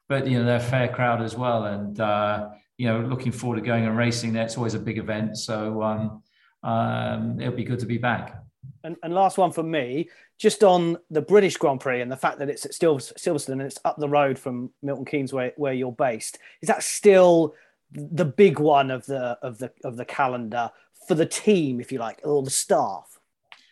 but 0.08 0.26
you 0.26 0.38
know 0.38 0.44
they're 0.44 0.56
a 0.56 0.60
fair 0.60 0.88
crowd 0.88 1.22
as 1.22 1.36
well, 1.36 1.64
and 1.64 2.00
uh, 2.00 2.48
you 2.78 2.86
know, 2.86 3.00
looking 3.00 3.30
forward 3.30 3.56
to 3.56 3.62
going 3.62 3.84
and 3.84 3.96
racing 3.96 4.32
there. 4.32 4.44
It's 4.44 4.56
always 4.56 4.74
a 4.74 4.78
big 4.78 4.96
event, 4.96 5.36
so 5.36 5.82
um, 5.82 6.22
um, 6.62 7.38
it'll 7.38 7.54
be 7.54 7.64
good 7.64 7.80
to 7.80 7.86
be 7.86 7.98
back. 7.98 8.42
And, 8.82 8.96
and 9.02 9.12
last 9.14 9.36
one 9.36 9.52
for 9.52 9.62
me, 9.62 10.08
just 10.38 10.64
on 10.64 10.96
the 11.10 11.20
British 11.20 11.58
Grand 11.58 11.80
Prix 11.80 12.00
and 12.00 12.10
the 12.10 12.16
fact 12.16 12.38
that 12.38 12.48
it's 12.48 12.64
at 12.64 12.72
Sil- 12.72 12.96
Silverstone 12.96 13.52
and 13.52 13.62
it's 13.62 13.78
up 13.84 13.98
the 13.98 14.08
road 14.08 14.38
from 14.38 14.70
Milton 14.82 15.04
Keynes, 15.04 15.32
where, 15.32 15.52
where 15.56 15.74
you're 15.74 15.92
based. 15.92 16.38
Is 16.62 16.68
that 16.68 16.82
still 16.82 17.54
the 17.92 18.24
big 18.24 18.58
one 18.58 18.90
of 18.90 19.04
the 19.04 19.36
of 19.42 19.58
the 19.58 19.72
of 19.84 19.96
the 19.96 20.04
calendar 20.04 20.70
for 21.10 21.16
the 21.16 21.26
team, 21.26 21.80
if 21.80 21.90
you 21.90 21.98
like, 21.98 22.20
or 22.22 22.40
the 22.40 22.50
staff? 22.50 23.18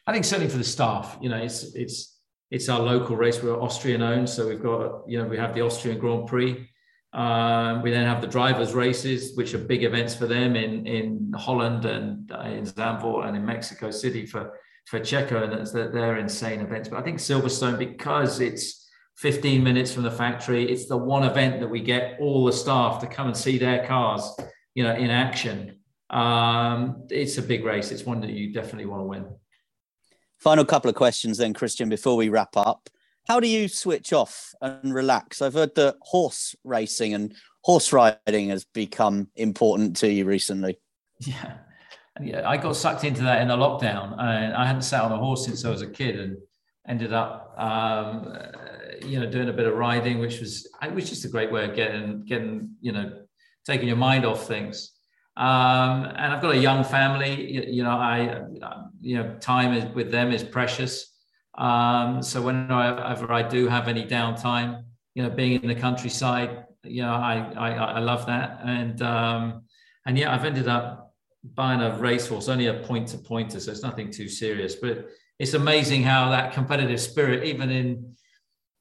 I 0.08 0.12
think 0.12 0.24
certainly 0.24 0.50
for 0.50 0.58
the 0.58 0.64
staff, 0.64 1.16
you 1.20 1.28
know, 1.28 1.36
it's 1.36 1.72
it's 1.76 2.18
it's 2.50 2.68
our 2.68 2.80
local 2.80 3.14
race. 3.14 3.40
We're 3.40 3.62
Austrian 3.62 4.02
owned, 4.02 4.28
so 4.28 4.48
we've 4.48 4.60
got 4.60 5.08
you 5.08 5.18
know 5.18 5.28
we 5.28 5.36
have 5.36 5.54
the 5.54 5.60
Austrian 5.60 6.00
Grand 6.00 6.26
Prix. 6.26 6.68
Um, 7.12 7.82
we 7.82 7.92
then 7.92 8.06
have 8.06 8.20
the 8.20 8.26
drivers' 8.26 8.74
races, 8.74 9.36
which 9.36 9.54
are 9.54 9.58
big 9.58 9.84
events 9.84 10.16
for 10.16 10.26
them 10.26 10.56
in 10.56 10.84
in 10.84 11.32
Holland 11.32 11.84
and 11.84 12.32
uh, 12.32 12.40
in 12.40 12.64
Zandvoort 12.64 13.28
and 13.28 13.36
in 13.36 13.46
Mexico 13.46 13.92
City 13.92 14.26
for 14.26 14.58
for 14.86 14.98
Checo, 14.98 15.44
and 15.44 15.52
that's, 15.52 15.70
they're, 15.70 15.92
they're 15.92 16.16
insane 16.16 16.60
events. 16.60 16.88
But 16.88 16.98
I 16.98 17.02
think 17.02 17.18
Silverstone 17.18 17.78
because 17.78 18.40
it's 18.40 18.90
15 19.18 19.62
minutes 19.62 19.92
from 19.92 20.02
the 20.02 20.10
factory, 20.10 20.68
it's 20.72 20.88
the 20.88 20.96
one 20.96 21.22
event 21.22 21.60
that 21.60 21.68
we 21.68 21.82
get 21.82 22.18
all 22.18 22.44
the 22.46 22.52
staff 22.52 23.00
to 23.02 23.06
come 23.06 23.28
and 23.28 23.36
see 23.36 23.58
their 23.58 23.86
cars, 23.86 24.24
you 24.74 24.82
know, 24.82 24.96
in 24.96 25.10
action. 25.10 25.77
Um, 26.10 27.06
it's 27.10 27.38
a 27.38 27.42
big 27.42 27.64
race. 27.64 27.90
It's 27.90 28.04
one 28.04 28.20
that 28.20 28.30
you 28.30 28.52
definitely 28.52 28.86
want 28.86 29.02
to 29.02 29.06
win. 29.06 29.26
Final 30.38 30.64
couple 30.64 30.88
of 30.88 30.94
questions 30.94 31.38
then, 31.38 31.52
Christian, 31.52 31.88
before 31.88 32.16
we 32.16 32.28
wrap 32.28 32.56
up. 32.56 32.88
How 33.26 33.40
do 33.40 33.48
you 33.48 33.68
switch 33.68 34.12
off 34.12 34.54
and 34.62 34.94
relax? 34.94 35.42
I've 35.42 35.54
heard 35.54 35.74
that 35.74 35.96
horse 36.00 36.54
racing 36.64 37.12
and 37.12 37.34
horse 37.62 37.92
riding 37.92 38.48
has 38.48 38.64
become 38.64 39.28
important 39.36 39.96
to 39.98 40.10
you 40.10 40.24
recently. 40.24 40.78
Yeah. 41.20 41.54
Yeah, 42.20 42.48
I 42.48 42.56
got 42.56 42.74
sucked 42.74 43.04
into 43.04 43.22
that 43.22 43.42
in 43.42 43.48
the 43.48 43.56
lockdown, 43.56 44.16
and 44.18 44.54
I 44.54 44.66
hadn't 44.66 44.82
sat 44.82 45.02
on 45.02 45.12
a 45.12 45.16
horse 45.16 45.44
since 45.44 45.64
I 45.64 45.70
was 45.70 45.82
a 45.82 45.86
kid, 45.86 46.18
and 46.18 46.36
ended 46.88 47.12
up, 47.12 47.54
um, 47.58 48.36
you 49.06 49.20
know, 49.20 49.30
doing 49.30 49.48
a 49.48 49.52
bit 49.52 49.66
of 49.66 49.74
riding, 49.74 50.18
which 50.18 50.40
was 50.40 50.68
it 50.82 50.92
was 50.92 51.08
just 51.08 51.24
a 51.24 51.28
great 51.28 51.52
way 51.52 51.64
of 51.64 51.76
getting 51.76 52.24
getting 52.24 52.70
you 52.80 52.92
know 52.92 53.22
taking 53.64 53.86
your 53.86 53.96
mind 53.96 54.24
off 54.24 54.46
things. 54.46 54.97
Um, 55.38 56.04
and 56.04 56.32
I've 56.32 56.42
got 56.42 56.56
a 56.56 56.58
young 56.58 56.82
family. 56.82 57.52
You, 57.52 57.64
you 57.68 57.82
know, 57.84 57.90
I 57.90 58.42
you 59.00 59.16
know 59.16 59.36
time 59.38 59.72
is, 59.72 59.94
with 59.94 60.10
them 60.10 60.32
is 60.32 60.42
precious. 60.42 61.14
Um, 61.56 62.22
so 62.22 62.42
whenever 62.42 63.32
I 63.32 63.48
do 63.48 63.68
have 63.68 63.86
any 63.86 64.04
downtime, 64.04 64.82
you 65.14 65.22
know, 65.22 65.30
being 65.30 65.62
in 65.62 65.68
the 65.68 65.76
countryside, 65.76 66.64
you 66.82 67.02
know, 67.02 67.12
I 67.12 67.52
I, 67.56 67.70
I 67.70 67.98
love 68.00 68.26
that, 68.26 68.60
and 68.64 69.00
um, 69.00 69.62
and 70.06 70.18
yeah, 70.18 70.34
I've 70.34 70.44
ended 70.44 70.66
up 70.66 71.14
buying 71.44 71.80
a 71.82 71.96
racehorse, 71.96 72.48
only 72.48 72.66
a 72.66 72.74
point 72.74 73.06
to 73.08 73.18
pointer, 73.18 73.60
so 73.60 73.70
it's 73.70 73.82
nothing 73.82 74.10
too 74.10 74.28
serious. 74.28 74.74
But 74.74 75.08
it's 75.38 75.54
amazing 75.54 76.02
how 76.02 76.30
that 76.30 76.52
competitive 76.52 77.00
spirit, 77.00 77.44
even 77.44 77.70
in 77.70 78.16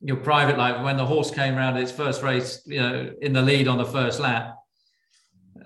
your 0.01 0.17
private 0.17 0.57
life, 0.57 0.83
when 0.83 0.97
the 0.97 1.05
horse 1.05 1.29
came 1.29 1.55
around 1.55 1.77
its 1.77 1.91
first 1.91 2.23
race, 2.23 2.63
you 2.65 2.79
know, 2.79 3.11
in 3.21 3.33
the 3.33 3.43
lead 3.43 3.67
on 3.67 3.77
the 3.77 3.85
first 3.85 4.19
lap, 4.19 4.56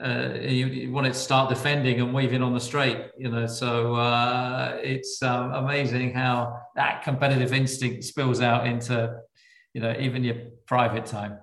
uh, 0.03 0.33
you, 0.39 0.65
you 0.67 0.91
want 0.91 1.07
it 1.07 1.13
to 1.13 1.19
start 1.19 1.49
defending 1.49 1.99
and 1.99 2.13
weaving 2.13 2.41
on 2.41 2.53
the 2.53 2.59
straight, 2.59 2.97
you 3.17 3.29
know. 3.29 3.45
So 3.45 3.95
uh, 3.95 4.77
it's 4.81 5.21
um, 5.21 5.53
amazing 5.53 6.13
how 6.13 6.59
that 6.75 7.03
competitive 7.03 7.53
instinct 7.53 8.03
spills 8.03 8.41
out 8.41 8.65
into, 8.65 9.15
you 9.73 9.81
know, 9.81 9.95
even 9.99 10.23
your 10.23 10.35
private 10.65 11.05
time. 11.05 11.37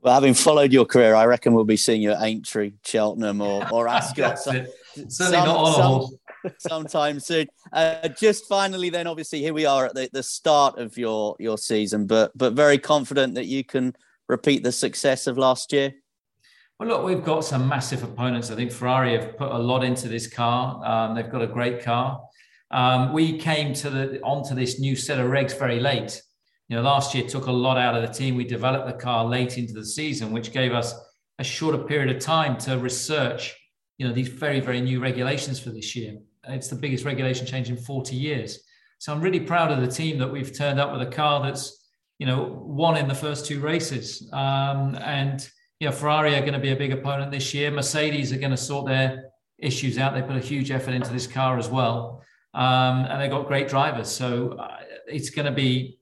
Well, 0.00 0.14
having 0.14 0.34
followed 0.34 0.72
your 0.72 0.84
career, 0.84 1.14
I 1.14 1.26
reckon 1.26 1.52
we'll 1.52 1.64
be 1.64 1.76
seeing 1.76 2.02
you 2.02 2.12
at 2.12 2.22
Aintree, 2.22 2.74
Cheltenham, 2.84 3.40
or, 3.40 3.66
or 3.72 3.88
Ascot. 3.88 4.38
Some- 4.38 4.66
Certainly 5.08 5.46
not 5.46 5.82
horse. 5.82 6.14
sometime 6.58 7.20
soon. 7.20 7.48
Uh, 7.72 8.08
just 8.08 8.46
finally, 8.46 8.88
then, 8.88 9.06
obviously, 9.06 9.40
here 9.40 9.52
we 9.52 9.66
are 9.66 9.86
at 9.86 9.94
the, 9.94 10.08
the 10.12 10.22
start 10.22 10.78
of 10.78 10.96
your 10.96 11.36
your 11.38 11.58
season, 11.58 12.06
but 12.06 12.36
but 12.36 12.54
very 12.54 12.78
confident 12.78 13.34
that 13.34 13.46
you 13.46 13.62
can 13.62 13.94
repeat 14.28 14.62
the 14.62 14.72
success 14.72 15.26
of 15.26 15.38
last 15.38 15.72
year. 15.72 15.92
Well, 16.78 16.90
look, 16.90 17.04
we've 17.04 17.24
got 17.24 17.42
some 17.42 17.66
massive 17.66 18.02
opponents. 18.02 18.50
I 18.50 18.54
think 18.54 18.70
Ferrari 18.70 19.12
have 19.12 19.38
put 19.38 19.50
a 19.50 19.58
lot 19.58 19.82
into 19.82 20.08
this 20.08 20.26
car. 20.26 20.84
Um, 20.84 21.14
they've 21.14 21.30
got 21.30 21.40
a 21.40 21.46
great 21.46 21.82
car. 21.82 22.22
Um, 22.70 23.14
we 23.14 23.38
came 23.38 23.72
to 23.74 23.88
the 23.88 24.20
onto 24.20 24.54
this 24.54 24.78
new 24.78 24.94
set 24.94 25.18
of 25.18 25.30
regs 25.30 25.58
very 25.58 25.80
late. 25.80 26.20
You 26.68 26.76
know, 26.76 26.82
last 26.82 27.14
year 27.14 27.26
took 27.26 27.46
a 27.46 27.52
lot 27.52 27.78
out 27.78 27.96
of 27.96 28.02
the 28.02 28.12
team. 28.12 28.34
We 28.34 28.44
developed 28.44 28.86
the 28.86 29.02
car 29.02 29.24
late 29.24 29.56
into 29.56 29.72
the 29.72 29.86
season, 29.86 30.32
which 30.32 30.52
gave 30.52 30.72
us 30.74 30.94
a 31.38 31.44
shorter 31.44 31.78
period 31.78 32.14
of 32.14 32.20
time 32.20 32.58
to 32.58 32.76
research. 32.76 33.56
You 33.96 34.06
know, 34.06 34.12
these 34.12 34.28
very 34.28 34.60
very 34.60 34.82
new 34.82 35.00
regulations 35.00 35.58
for 35.58 35.70
this 35.70 35.96
year. 35.96 36.18
It's 36.48 36.68
the 36.68 36.76
biggest 36.76 37.06
regulation 37.06 37.46
change 37.46 37.70
in 37.70 37.78
40 37.78 38.14
years. 38.14 38.58
So 38.98 39.14
I'm 39.14 39.22
really 39.22 39.40
proud 39.40 39.72
of 39.72 39.80
the 39.80 39.90
team 39.90 40.18
that 40.18 40.30
we've 40.30 40.54
turned 40.54 40.78
up 40.78 40.92
with 40.92 41.00
a 41.00 41.10
car 41.10 41.42
that's 41.42 41.88
you 42.18 42.26
know 42.26 42.62
won 42.66 42.98
in 42.98 43.08
the 43.08 43.14
first 43.14 43.46
two 43.46 43.60
races 43.60 44.28
um, 44.34 44.94
and 44.96 45.48
you 45.80 45.86
know, 45.86 45.92
Ferrari 45.92 46.34
are 46.34 46.40
going 46.40 46.54
to 46.54 46.58
be 46.58 46.70
a 46.70 46.76
big 46.76 46.92
opponent 46.92 47.30
this 47.30 47.52
year. 47.52 47.70
Mercedes 47.70 48.32
are 48.32 48.38
going 48.38 48.50
to 48.50 48.56
sort 48.56 48.86
their 48.86 49.30
issues 49.58 49.98
out. 49.98 50.14
They 50.14 50.22
put 50.22 50.36
a 50.36 50.40
huge 50.40 50.70
effort 50.70 50.94
into 50.94 51.12
this 51.12 51.26
car 51.26 51.58
as 51.58 51.68
well, 51.68 52.22
um, 52.54 53.04
and 53.04 53.20
they've 53.20 53.30
got 53.30 53.46
great 53.46 53.68
drivers. 53.68 54.08
So 54.08 54.52
uh, 54.52 54.78
it's 55.06 55.30
going 55.30 55.46
to 55.46 55.52
be 55.52 55.98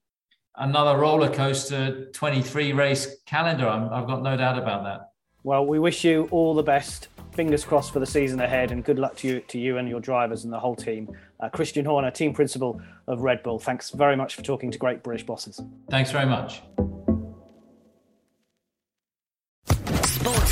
another 0.56 0.98
roller 0.98 1.28
coaster 1.28 2.10
23 2.12 2.72
race 2.72 3.16
calendar. 3.26 3.68
I'm, 3.68 3.92
I've 3.92 4.06
got 4.06 4.22
no 4.22 4.36
doubt 4.36 4.58
about 4.58 4.84
that. 4.84 5.10
Well, 5.42 5.66
we 5.66 5.78
wish 5.78 6.04
you 6.04 6.28
all 6.30 6.54
the 6.54 6.62
best. 6.62 7.08
Fingers 7.32 7.64
crossed 7.64 7.92
for 7.92 7.98
the 7.98 8.06
season 8.06 8.40
ahead, 8.40 8.70
and 8.70 8.84
good 8.84 8.98
luck 8.98 9.16
to 9.16 9.28
you, 9.28 9.40
to 9.40 9.58
you 9.58 9.78
and 9.78 9.88
your 9.88 10.00
drivers 10.00 10.44
and 10.44 10.52
the 10.52 10.58
whole 10.58 10.76
team. 10.76 11.14
Uh, 11.40 11.48
Christian 11.48 11.84
Horner, 11.84 12.12
team 12.12 12.32
principal 12.32 12.80
of 13.08 13.22
Red 13.22 13.42
Bull. 13.42 13.58
Thanks 13.58 13.90
very 13.90 14.16
much 14.16 14.36
for 14.36 14.42
talking 14.42 14.70
to 14.70 14.78
Great 14.78 15.02
British 15.02 15.26
Bosses. 15.26 15.60
Thanks 15.90 16.12
very 16.12 16.26
much. 16.26 16.62